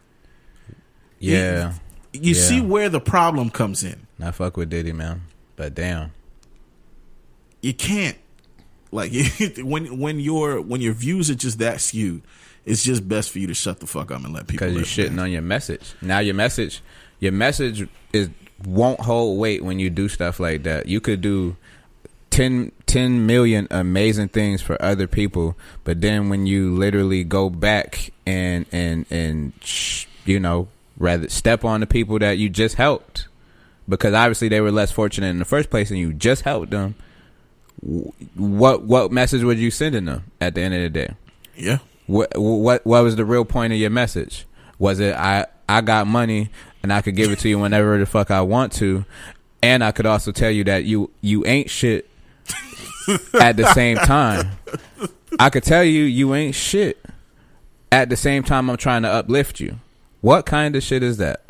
[1.19, 1.75] Yeah.
[2.13, 2.43] You Yeah.
[2.43, 4.07] see where the problem comes in.
[4.21, 5.23] I fuck with Diddy, man.
[5.57, 6.13] But damn.
[7.61, 8.17] You can't
[8.91, 9.13] like
[9.59, 12.23] when when your when your views are just that skewed,
[12.65, 14.67] it's just best for you to shut the fuck up and let people.
[14.69, 15.27] Because you're shitting man.
[15.27, 15.93] on your message.
[16.01, 16.81] Now your message,
[17.21, 18.31] your message is
[18.65, 20.87] won't hold weight when you do stuff like that.
[20.87, 21.57] You could do
[22.31, 28.13] 10, 10 million amazing things for other people, but then when you literally go back
[28.27, 29.53] and and and
[30.25, 33.27] you know rather step on the people that you just helped,
[33.89, 36.95] because obviously they were less fortunate in the first place, and you just helped them.
[38.37, 41.15] What what message were you sending them at the end of the day?
[41.57, 44.47] Yeah, What what what was the real point of your message?
[44.79, 46.51] Was it I I got money
[46.83, 49.05] and I could give it to you whenever the fuck I want to,
[49.63, 52.09] and I could also tell you that you you ain't shit
[53.41, 54.51] at the same time.
[55.39, 57.05] I could tell you you ain't shit
[57.93, 59.79] at the same time I'm trying to uplift you.
[60.21, 61.43] What kind of shit is that?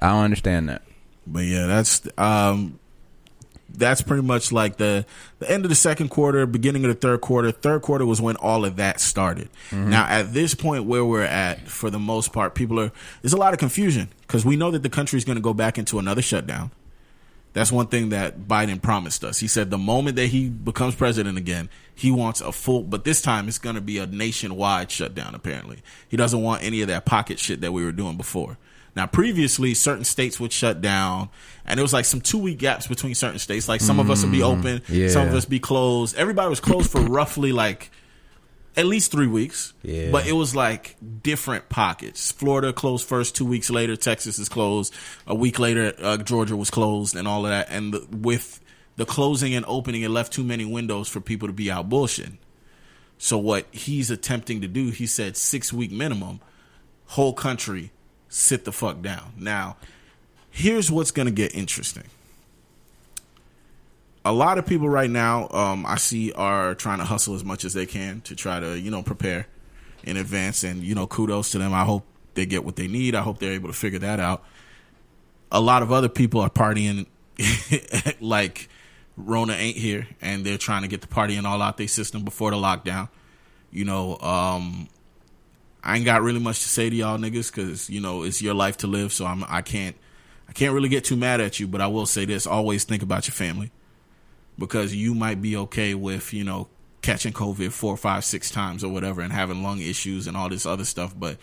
[0.00, 0.82] I don't understand that.
[1.26, 2.78] But yeah, that's um
[3.76, 5.04] that's pretty much like the
[5.38, 7.50] the end of the second quarter, beginning of the third quarter.
[7.50, 9.48] Third quarter was when all of that started.
[9.70, 9.90] Mm-hmm.
[9.90, 13.38] Now at this point where we're at, for the most part, people are there's a
[13.38, 15.98] lot of confusion because we know that the country is going to go back into
[15.98, 16.70] another shutdown.
[17.54, 19.38] That's one thing that Biden promised us.
[19.38, 23.22] He said the moment that he becomes president again, he wants a full, but this
[23.22, 25.78] time it's going to be a nationwide shutdown, apparently.
[26.08, 28.58] He doesn't want any of that pocket shit that we were doing before.
[28.96, 31.30] Now, previously, certain states would shut down,
[31.66, 33.68] and it was like some two week gaps between certain states.
[33.68, 35.08] Like some of us would be open, yeah.
[35.08, 36.16] some of us be closed.
[36.16, 37.90] Everybody was closed for roughly like
[38.76, 39.72] at least three weeks.
[39.82, 40.10] Yeah.
[40.10, 42.32] But it was like different pockets.
[42.32, 44.92] Florida closed first, two weeks later, Texas is closed.
[45.26, 47.68] A week later, uh, Georgia was closed and all of that.
[47.70, 48.60] And the, with
[48.96, 52.38] the closing and opening, it left too many windows for people to be out bullshitting.
[53.18, 56.40] So what he's attempting to do, he said six week minimum,
[57.06, 57.92] whole country,
[58.28, 59.32] sit the fuck down.
[59.38, 59.76] Now,
[60.50, 62.04] here's what's going to get interesting
[64.24, 67.64] a lot of people right now um, I see are trying to hustle as much
[67.64, 69.46] as they can to try to you know prepare
[70.02, 71.74] in advance, and you know kudos to them.
[71.74, 73.14] I hope they get what they need.
[73.14, 74.44] I hope they're able to figure that out.
[75.52, 77.06] A lot of other people are partying
[78.20, 78.68] like
[79.16, 82.50] Rona ain't here, and they're trying to get the partying all out their system before
[82.50, 83.08] the lockdown.
[83.70, 84.88] You know, um,
[85.84, 88.54] I ain't got really much to say to y'all niggas because you know it's your
[88.54, 89.94] life to live, so I'm I can't
[90.48, 93.02] I can't really get too mad at you, but I will say this: always think
[93.02, 93.70] about your family.
[94.58, 96.68] Because you might be okay with you know
[97.02, 100.64] catching COVID four, five, six times or whatever, and having lung issues and all this
[100.64, 101.36] other stuff, but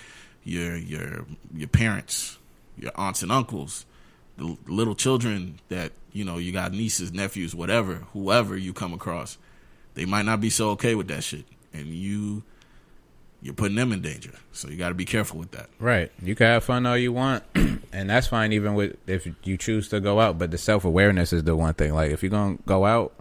[0.44, 2.40] your your your parents,
[2.78, 3.86] your aunts and uncles,
[4.38, 9.38] the little children that you know you got nieces, nephews, whatever, whoever you come across,
[9.94, 12.42] they might not be so okay with that shit, and you
[13.42, 14.34] you're putting them in danger.
[14.52, 15.70] So you got to be careful with that.
[15.80, 16.12] Right.
[16.22, 19.90] You can have fun all you want, and that's fine even with if you choose
[19.90, 20.38] to go out.
[20.38, 21.94] But the self awareness is the one thing.
[21.94, 23.14] Like if you're gonna go out,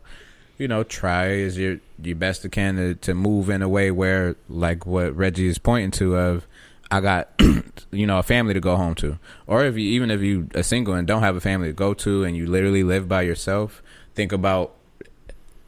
[0.58, 3.90] you know, try as your your best you can to, to move in a way
[3.90, 6.46] where, like what Reggie is pointing to, of
[6.90, 7.30] I got
[7.90, 10.62] you know a family to go home to, or if you even if you are
[10.62, 13.82] single and don't have a family to go to, and you literally live by yourself,
[14.14, 14.74] think about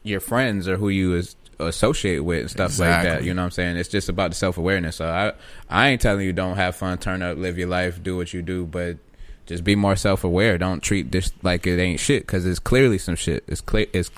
[0.03, 3.23] your friends or who you is associate with and stuff like that.
[3.23, 3.77] You know what I'm saying?
[3.77, 4.97] It's just about the self awareness.
[4.97, 5.33] So I
[5.69, 8.41] I ain't telling you don't have fun, turn up, live your life, do what you
[8.41, 8.97] do, but
[9.45, 10.57] just be more self aware.
[10.57, 13.43] Don't treat this like it ain't shit because it's clearly some shit.
[13.47, 13.87] It's clear.
[13.93, 14.09] It's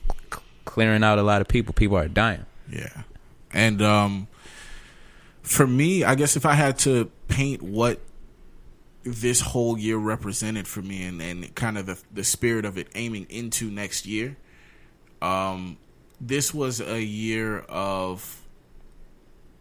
[0.66, 1.74] clearing out a lot of people.
[1.74, 2.46] People are dying.
[2.70, 3.04] Yeah.
[3.52, 4.28] And um
[5.42, 8.00] for me, I guess if I had to paint what
[9.04, 12.88] this whole year represented for me and, and kind of the the spirit of it
[12.96, 14.38] aiming into next year,
[15.22, 15.78] um
[16.20, 18.42] this was a year of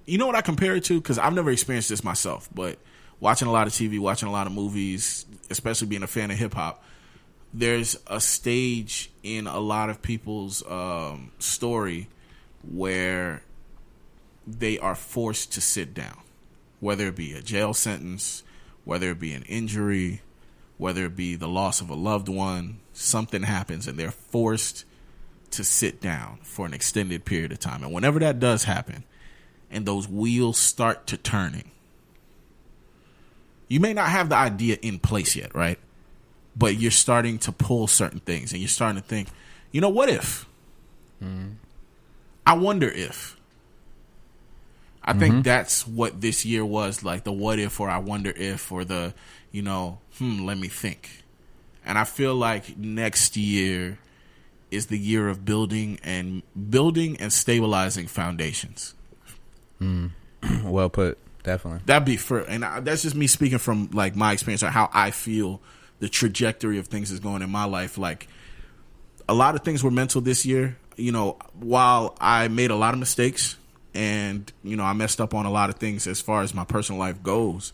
[0.06, 1.00] you know what I compare it to?
[1.00, 2.78] Because I've never experienced this myself, but
[3.20, 6.36] watching a lot of TV, watching a lot of movies, especially being a fan of
[6.36, 6.84] hip hop,
[7.52, 12.08] there's a stage in a lot of people's um, story
[12.70, 13.42] where
[14.46, 16.18] they are forced to sit down,
[16.80, 18.42] whether it be a jail sentence,
[18.84, 20.20] whether it be an injury,
[20.76, 24.84] whether it be the loss of a loved one, something happens and they're forced
[25.56, 27.82] to sit down for an extended period of time.
[27.82, 29.04] And whenever that does happen,
[29.70, 31.70] and those wheels start to turning,
[33.68, 35.78] you may not have the idea in place yet, right?
[36.56, 39.28] But you're starting to pull certain things and you're starting to think,
[39.72, 40.46] you know, what if?
[42.46, 43.36] I wonder if.
[45.02, 48.72] I think that's what this year was like the what if or I wonder if
[48.72, 49.12] or the,
[49.50, 51.24] you know, hmm, let me think.
[51.84, 53.98] And I feel like next year
[54.74, 58.94] is the year of building and building and stabilizing foundations.
[59.78, 60.08] Hmm.
[60.64, 61.18] well put.
[61.42, 61.80] Definitely.
[61.84, 64.88] That'd be for, and I, that's just me speaking from like my experience or how
[64.92, 65.60] I feel
[66.00, 67.98] the trajectory of things is going in my life.
[67.98, 68.28] Like
[69.28, 70.76] a lot of things were mental this year.
[70.96, 73.56] You know, while I made a lot of mistakes
[73.94, 76.64] and you know I messed up on a lot of things as far as my
[76.64, 77.72] personal life goes,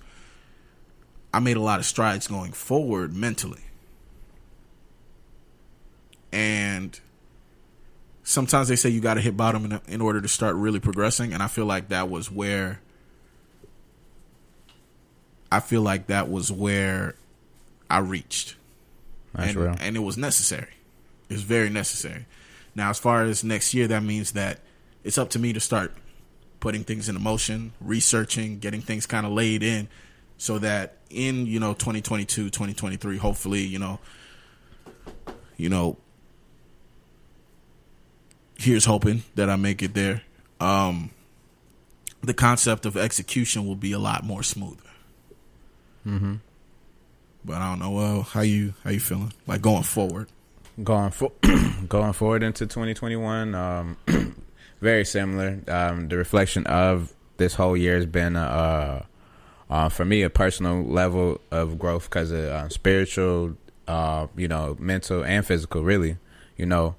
[1.32, 3.62] I made a lot of strides going forward mentally.
[6.32, 6.98] And
[8.22, 11.32] sometimes they say you got to hit bottom in, in order to start really progressing,
[11.32, 12.80] and I feel like that was where
[15.52, 17.14] I feel like that was where
[17.88, 18.56] I reached.
[19.34, 19.76] That's and, real.
[19.80, 20.72] and it was necessary.
[21.28, 22.26] It was very necessary.
[22.74, 24.60] Now, as far as next year, that means that
[25.02, 25.92] it's up to me to start
[26.60, 29.88] putting things into motion, researching, getting things kind of laid in
[30.36, 33.98] so that in, you know, 2022, 2023, hopefully, you know,
[35.56, 35.96] you know,
[38.60, 40.22] here's hoping that I make it there.
[40.60, 41.10] Um,
[42.22, 44.82] the concept of execution will be a lot more smoother.
[46.06, 46.34] Mm-hmm.
[47.44, 47.90] But I don't know.
[47.90, 49.32] Well, how you how you feeling?
[49.46, 50.28] Like going forward?
[50.82, 51.32] Going for
[51.88, 53.96] going forward into 2021, um,
[54.80, 55.60] very similar.
[55.66, 59.04] Um, the reflection of this whole year has been, uh,
[59.70, 63.56] uh, for me, a personal level of growth because of uh, spiritual,
[63.88, 66.18] uh, you know, mental and physical, really,
[66.56, 66.94] you know.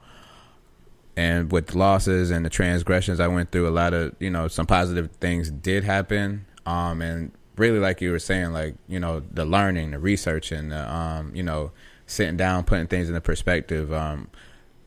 [1.17, 4.65] And with losses and the transgressions I went through, a lot of you know some
[4.65, 6.45] positive things did happen.
[6.65, 10.93] Um, and really, like you were saying, like you know, the learning, the researching, the
[10.93, 11.71] um, you know,
[12.05, 13.91] sitting down, putting things into perspective.
[13.91, 14.29] Um,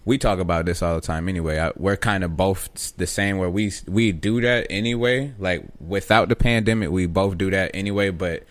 [0.04, 1.58] we talk about this all the time anyway.
[1.58, 5.34] I, we're kind of both the same where we we do that anyway.
[5.38, 8.44] Like without the pandemic, we both do that anyway, but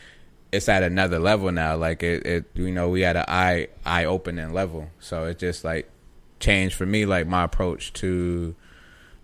[0.51, 1.75] it's at another level now.
[1.75, 4.89] Like it, it you know, we at an eye eye opening level.
[4.99, 5.89] So it's just like
[6.43, 8.55] changed for me like my approach to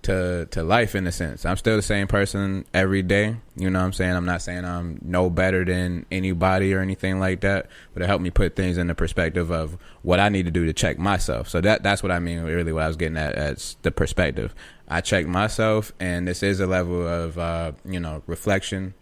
[0.01, 1.45] to to life in a sense.
[1.45, 3.35] I'm still the same person every day.
[3.57, 4.15] You know what I'm saying?
[4.15, 8.23] I'm not saying I'm no better than anybody or anything like that, but it helped
[8.23, 11.49] me put things in the perspective of what I need to do to check myself.
[11.49, 14.55] So that that's what I mean really what I was getting at as the perspective.
[14.87, 18.93] I check myself and this is a level of uh, you know, reflection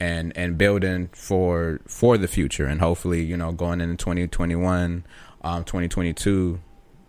[0.00, 5.04] and and building for for the future and hopefully, you know, going into 2021,
[5.42, 6.60] um 2022,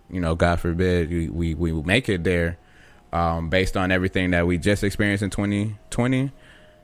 [0.09, 2.57] you know, God forbid we we, we make it there
[3.11, 6.31] um, based on everything that we just experienced in 2020,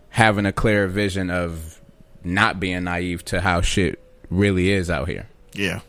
[0.10, 1.82] having a clear vision of
[2.24, 4.00] not being naive to how shit
[4.30, 5.28] really is out here.
[5.54, 5.82] Yeah.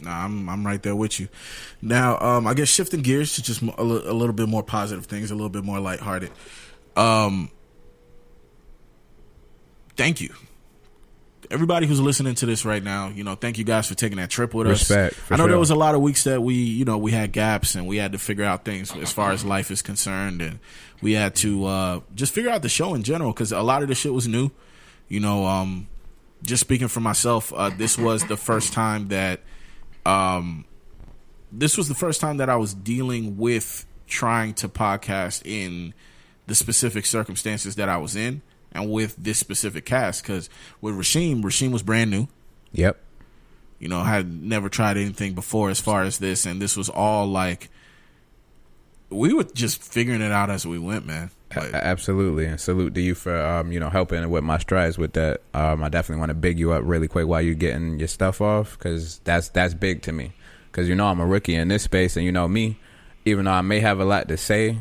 [0.00, 1.28] Nah, I'm I'm right there with you.
[1.82, 5.34] Now, um, I guess shifting gears to just a, little bit more positive things, a
[5.34, 6.30] little bit more lighthearted.
[6.96, 7.50] Um,
[9.96, 10.34] thank you,
[11.50, 13.08] everybody who's listening to this right now.
[13.08, 15.20] You know, thank you guys for taking that trip with Respect, us.
[15.30, 15.48] I know sure.
[15.48, 17.96] there was a lot of weeks that we, you know, we had gaps and we
[17.96, 20.60] had to figure out things as far as life is concerned, and
[21.02, 23.88] we had to uh, just figure out the show in general because a lot of
[23.88, 24.50] the shit was new.
[25.08, 25.88] You know, um,
[26.42, 29.40] just speaking for myself, uh, this was the first time that,
[30.06, 30.64] um,
[31.50, 35.94] this was the first time that I was dealing with trying to podcast in
[36.46, 38.42] the specific circumstances that I was in
[38.72, 40.22] and with this specific cast.
[40.22, 40.48] Because
[40.80, 42.28] with Rasheem, Rasheem was brand new.
[42.72, 42.98] Yep.
[43.78, 46.88] You know, I had never tried anything before as far as this, and this was
[46.90, 47.70] all like
[49.08, 51.30] we were just figuring it out as we went, man.
[51.54, 55.14] Like, Absolutely, and salute to you for um, you know helping with my strides with
[55.14, 55.40] that.
[55.52, 58.40] Um, I definitely want to big you up really quick while you're getting your stuff
[58.40, 60.32] off because that's that's big to me.
[60.70, 62.78] Because you know I'm a rookie in this space, and you know me,
[63.24, 64.78] even though I may have a lot to say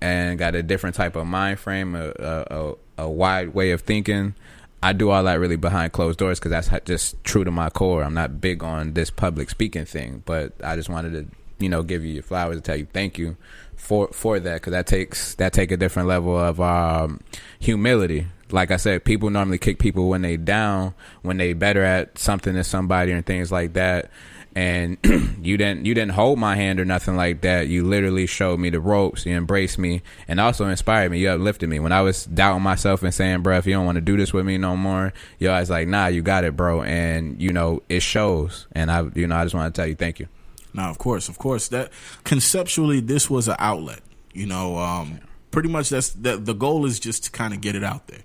[0.00, 4.34] and got a different type of mind frame, a a, a, wide way of thinking.
[4.82, 8.04] I do all that really behind closed doors because that's just true to my core.
[8.04, 11.82] I'm not big on this public speaking thing, but I just wanted to, you know,
[11.82, 13.36] give you your flowers and tell you thank you
[13.74, 17.20] for for that because that takes that take a different level of um,
[17.58, 18.26] humility.
[18.50, 22.54] Like I said, people normally kick people when they down, when they better at something
[22.54, 24.10] than somebody and things like that.
[24.54, 24.98] And
[25.42, 27.68] you didn't you didn't hold my hand or nothing like that.
[27.68, 29.24] You literally showed me the ropes.
[29.24, 31.20] You embraced me and also inspired me.
[31.20, 33.96] You uplifted me when I was doubting myself and saying, "Bro, if you don't want
[33.96, 36.82] to do this with me no more," you always like, "Nah, you got it, bro."
[36.82, 38.66] And you know it shows.
[38.72, 40.28] And I, you know, I just want to tell you thank you.
[40.74, 41.90] Now, of course, of course, that
[42.24, 44.00] conceptually, this was an outlet.
[44.32, 45.20] You know, um,
[45.50, 46.46] pretty much that's that.
[46.46, 48.22] The goal is just to kind of get it out there.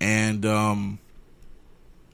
[0.00, 0.98] And um,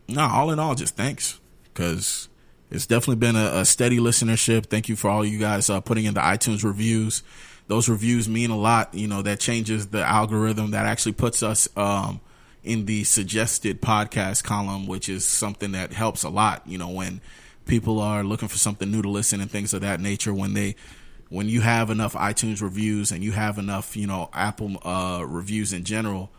[0.09, 1.39] no, all in all, just thanks
[1.73, 2.29] because
[2.75, 4.67] it's definitely been a, a steady listenership.
[4.67, 7.23] Thank you for all you guys uh, putting in the iTunes reviews.
[7.69, 8.93] Those reviews mean a lot.
[8.95, 10.73] You know, that changes the algorithm.
[10.73, 12.21] That actually puts us um,
[12.65, 16.63] in the suggested podcast column, which is something that helps a lot.
[16.67, 17.21] You know, when
[17.65, 20.75] people are looking for something new to listen and things of that nature, when they
[21.29, 25.73] when you have enough iTunes reviews and you have enough, you know, Apple uh, reviews
[25.73, 26.31] in general,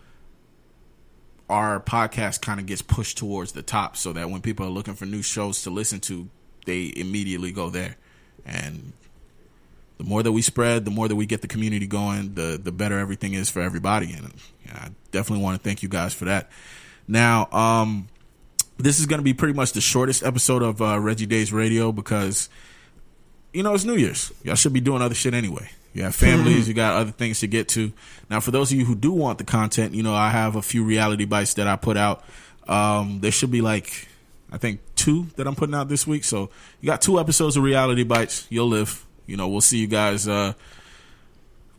[1.50, 4.96] our podcast kind of gets pushed towards the top so that when people are looking
[4.96, 6.28] for new shows to listen to,
[6.66, 7.98] they immediately go there.
[8.46, 8.94] And
[9.98, 12.72] the more that we spread, the more that we get the community going, the the
[12.72, 14.14] better everything is for everybody.
[14.14, 14.32] And
[14.72, 16.50] I definitely want to thank you guys for that.
[17.08, 18.08] Now, um,
[18.78, 21.92] this is going to be pretty much the shortest episode of uh, Reggie Days Radio
[21.92, 22.50] because
[23.54, 24.34] you know it's New Year's.
[24.44, 25.70] Y'all should be doing other shit anyway.
[25.96, 27.94] You have families, you got other things to get to.
[28.30, 30.62] Now, for those of you who do want the content, you know I have a
[30.62, 32.22] few reality bites that I put out.
[32.68, 34.10] Um, there should be like
[34.52, 36.26] I think two that I'm putting out this week.
[36.26, 36.50] So
[36.82, 38.46] you got two episodes of reality bites.
[38.50, 39.06] You'll live.
[39.26, 40.52] You know, we'll see you guys uh,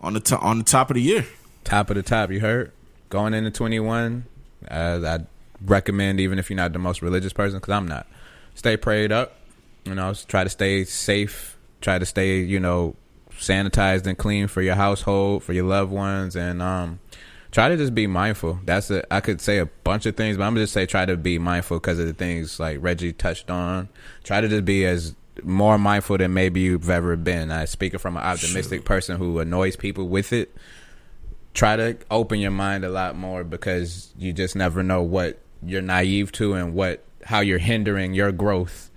[0.01, 1.27] on the to- on the top of the year.
[1.65, 2.31] top of the top.
[2.31, 2.73] You heard
[3.11, 4.25] going into twenty one.
[4.67, 5.27] Uh, I
[5.63, 8.07] recommend even if you're not the most religious person, because I'm not.
[8.55, 9.37] Stay prayed up.
[9.85, 11.57] You know, try to stay safe.
[11.83, 12.97] Try to stay, you know,
[13.39, 16.99] sanitized and clean for your household, for your loved ones, and um,
[17.51, 18.61] try to just be mindful.
[18.65, 21.07] That's a, I could say a bunch of things, but I'm gonna just say try
[21.07, 23.89] to be mindful because of the things like Reggie touched on.
[24.25, 27.51] Try to just be as more mindful than maybe you've ever been.
[27.51, 30.55] I speaking from an optimistic person who annoys people with it.
[31.55, 35.83] Try to open your mind a lot more because you just never know what you're
[35.83, 38.91] naive to and what how you're hindering your growth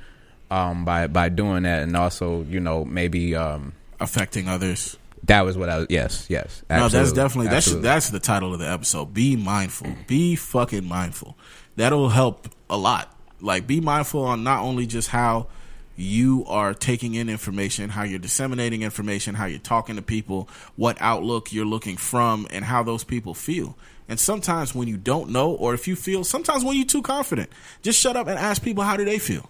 [0.52, 4.98] um, by by doing that, and also you know maybe um, Affecting others.
[5.26, 5.88] that was what I was.
[5.90, 6.64] Yes, yes.
[6.70, 7.84] No, that's absolutely, definitely that's absolutely.
[7.84, 9.14] that's the title of the episode.
[9.14, 9.90] Be mindful.
[10.08, 11.38] Be fucking mindful.
[11.76, 13.16] That'll help a lot.
[13.42, 15.48] Like be mindful on not only just how
[15.96, 20.48] you are taking in information, how you're disseminating information, how you're talking to people,
[20.78, 23.78] what outlook you're looking from, and how those people feel.
[24.08, 27.50] And sometimes when you don't know, or if you feel, sometimes when you're too confident,
[27.82, 29.50] just shut up and ask people how do they feel.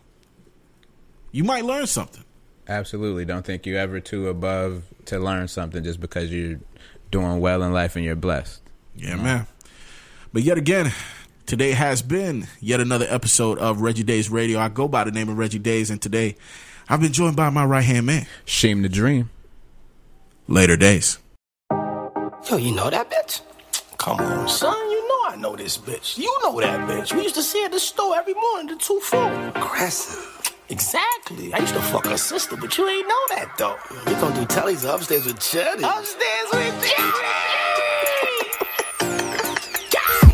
[1.32, 2.24] You might learn something.
[2.70, 3.26] Absolutely.
[3.26, 6.60] Don't think you're ever too above to learn something just because you're
[7.10, 8.62] doing well in life and you're blessed.
[8.96, 9.48] Yeah, man.
[10.32, 10.94] But yet again,
[11.48, 14.60] today has been yet another episode of Reggie Days Radio.
[14.60, 16.36] I go by the name of Reggie Days, and today
[16.88, 18.28] I've been joined by my right hand man.
[18.46, 19.32] Shame the dream.
[20.48, 21.18] Later days.
[21.72, 23.42] Yo, you know that bitch?
[23.98, 24.76] Come on, son.
[24.92, 26.20] You know I know this bitch.
[26.20, 27.14] You know that bitch.
[27.16, 29.32] We used to see her at the store every morning, the two four.
[29.56, 30.39] Aggressive.
[30.70, 31.54] Exactly.
[31.54, 33.78] I used to fuck her sister, but you ain't know that though.
[34.06, 35.82] We gonna do tellies upstairs with Chetty.
[35.84, 37.50] Upstairs with Chetty.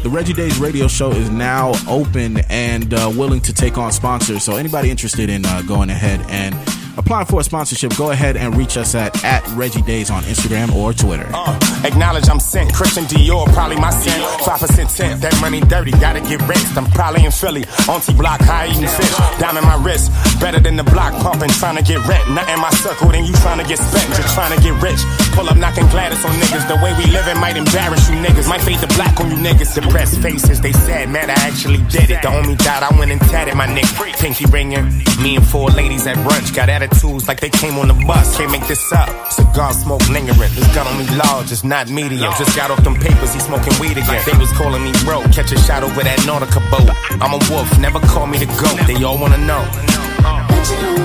[0.03, 4.43] The Reggie Days Radio Show is now open and uh, willing to take on sponsors.
[4.43, 6.53] So anybody interested in uh, going ahead and
[6.97, 10.73] applying for a sponsorship, go ahead and reach us at at Reggie Days on Instagram
[10.73, 11.29] or Twitter.
[11.33, 12.73] Uh, acknowledge I'm sent.
[12.73, 14.21] Christian Dior, probably my scent.
[14.41, 16.77] Five percent tip, that money dirty, gotta get rinsed.
[16.77, 19.15] I'm probably in Philly, auntie block, high eating fish.
[19.39, 22.29] Down in my wrist, better than the block pumping, trying to get rent.
[22.31, 24.99] Not in my circle, then you trying to get spent, just trying to get rich.
[25.33, 26.67] Pull up knocking Gladys on niggas.
[26.67, 28.47] The way we living might embarrass you niggas.
[28.47, 29.75] Might fade the black on you niggas.
[29.75, 32.21] Depressed faces, they said, man, I actually did it.
[32.21, 34.17] The homie died, I went and tatted my nigga.
[34.19, 34.85] Pinky ringing.
[35.21, 38.37] Me and four ladies at brunch got attitudes like they came on the bus.
[38.37, 39.09] Can't make this up.
[39.31, 40.53] Cigar smoke lingering.
[40.53, 42.31] This gun on me large, it's not medium.
[42.37, 44.21] Just got off them papers, he smoking weed again.
[44.25, 45.21] They was calling me bro.
[45.33, 46.89] Catch a shot over that Nautica boat.
[47.21, 48.79] I'm a wolf, never call me the goat.
[48.87, 51.04] They all wanna know.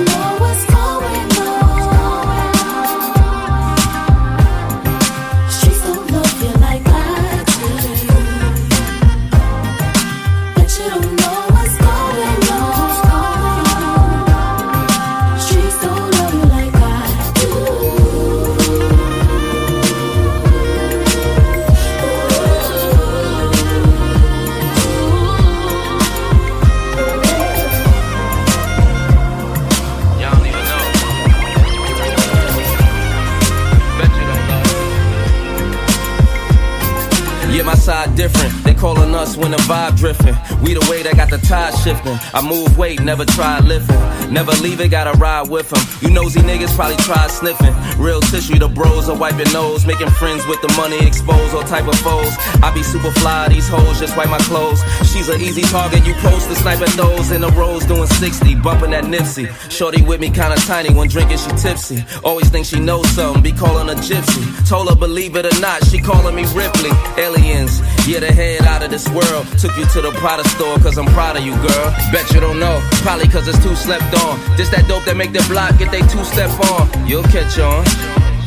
[37.91, 38.53] Side different.
[38.63, 40.37] They calling us when the vibe drifting.
[40.63, 42.17] We the way that got the tide shifting.
[42.33, 43.99] I move weight, never try lifting.
[44.33, 45.83] Never leave it, gotta ride with them.
[46.01, 47.75] You nosy niggas probably try sniffing.
[47.99, 49.85] Real tissue, the bros are wiping nose.
[49.87, 52.33] Making friends with the money, expose all type of foes.
[52.63, 54.81] I be super fly, these hoes just wipe my clothes.
[55.11, 58.55] She's an easy target, you post to snipe at those in the rows doing 60,
[58.67, 59.51] bumping that Nipsey.
[59.69, 62.05] Shorty with me kinda tiny, when drinking she tipsy.
[62.23, 64.45] Always think she knows something, be calling her gypsy.
[64.69, 66.93] Told her believe it or not, she calling me Ripley.
[67.19, 69.47] Aliens, yeah, the head out of this world.
[69.59, 71.87] Took you to the Prada store, cause I'm proud of you, girl.
[72.13, 74.39] Bet you don't know, probably cause it's too slept on.
[74.57, 76.89] This that dope that make the block get they two step on.
[77.07, 77.85] You'll catch on.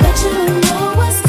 [0.04, 1.23] You don't know what's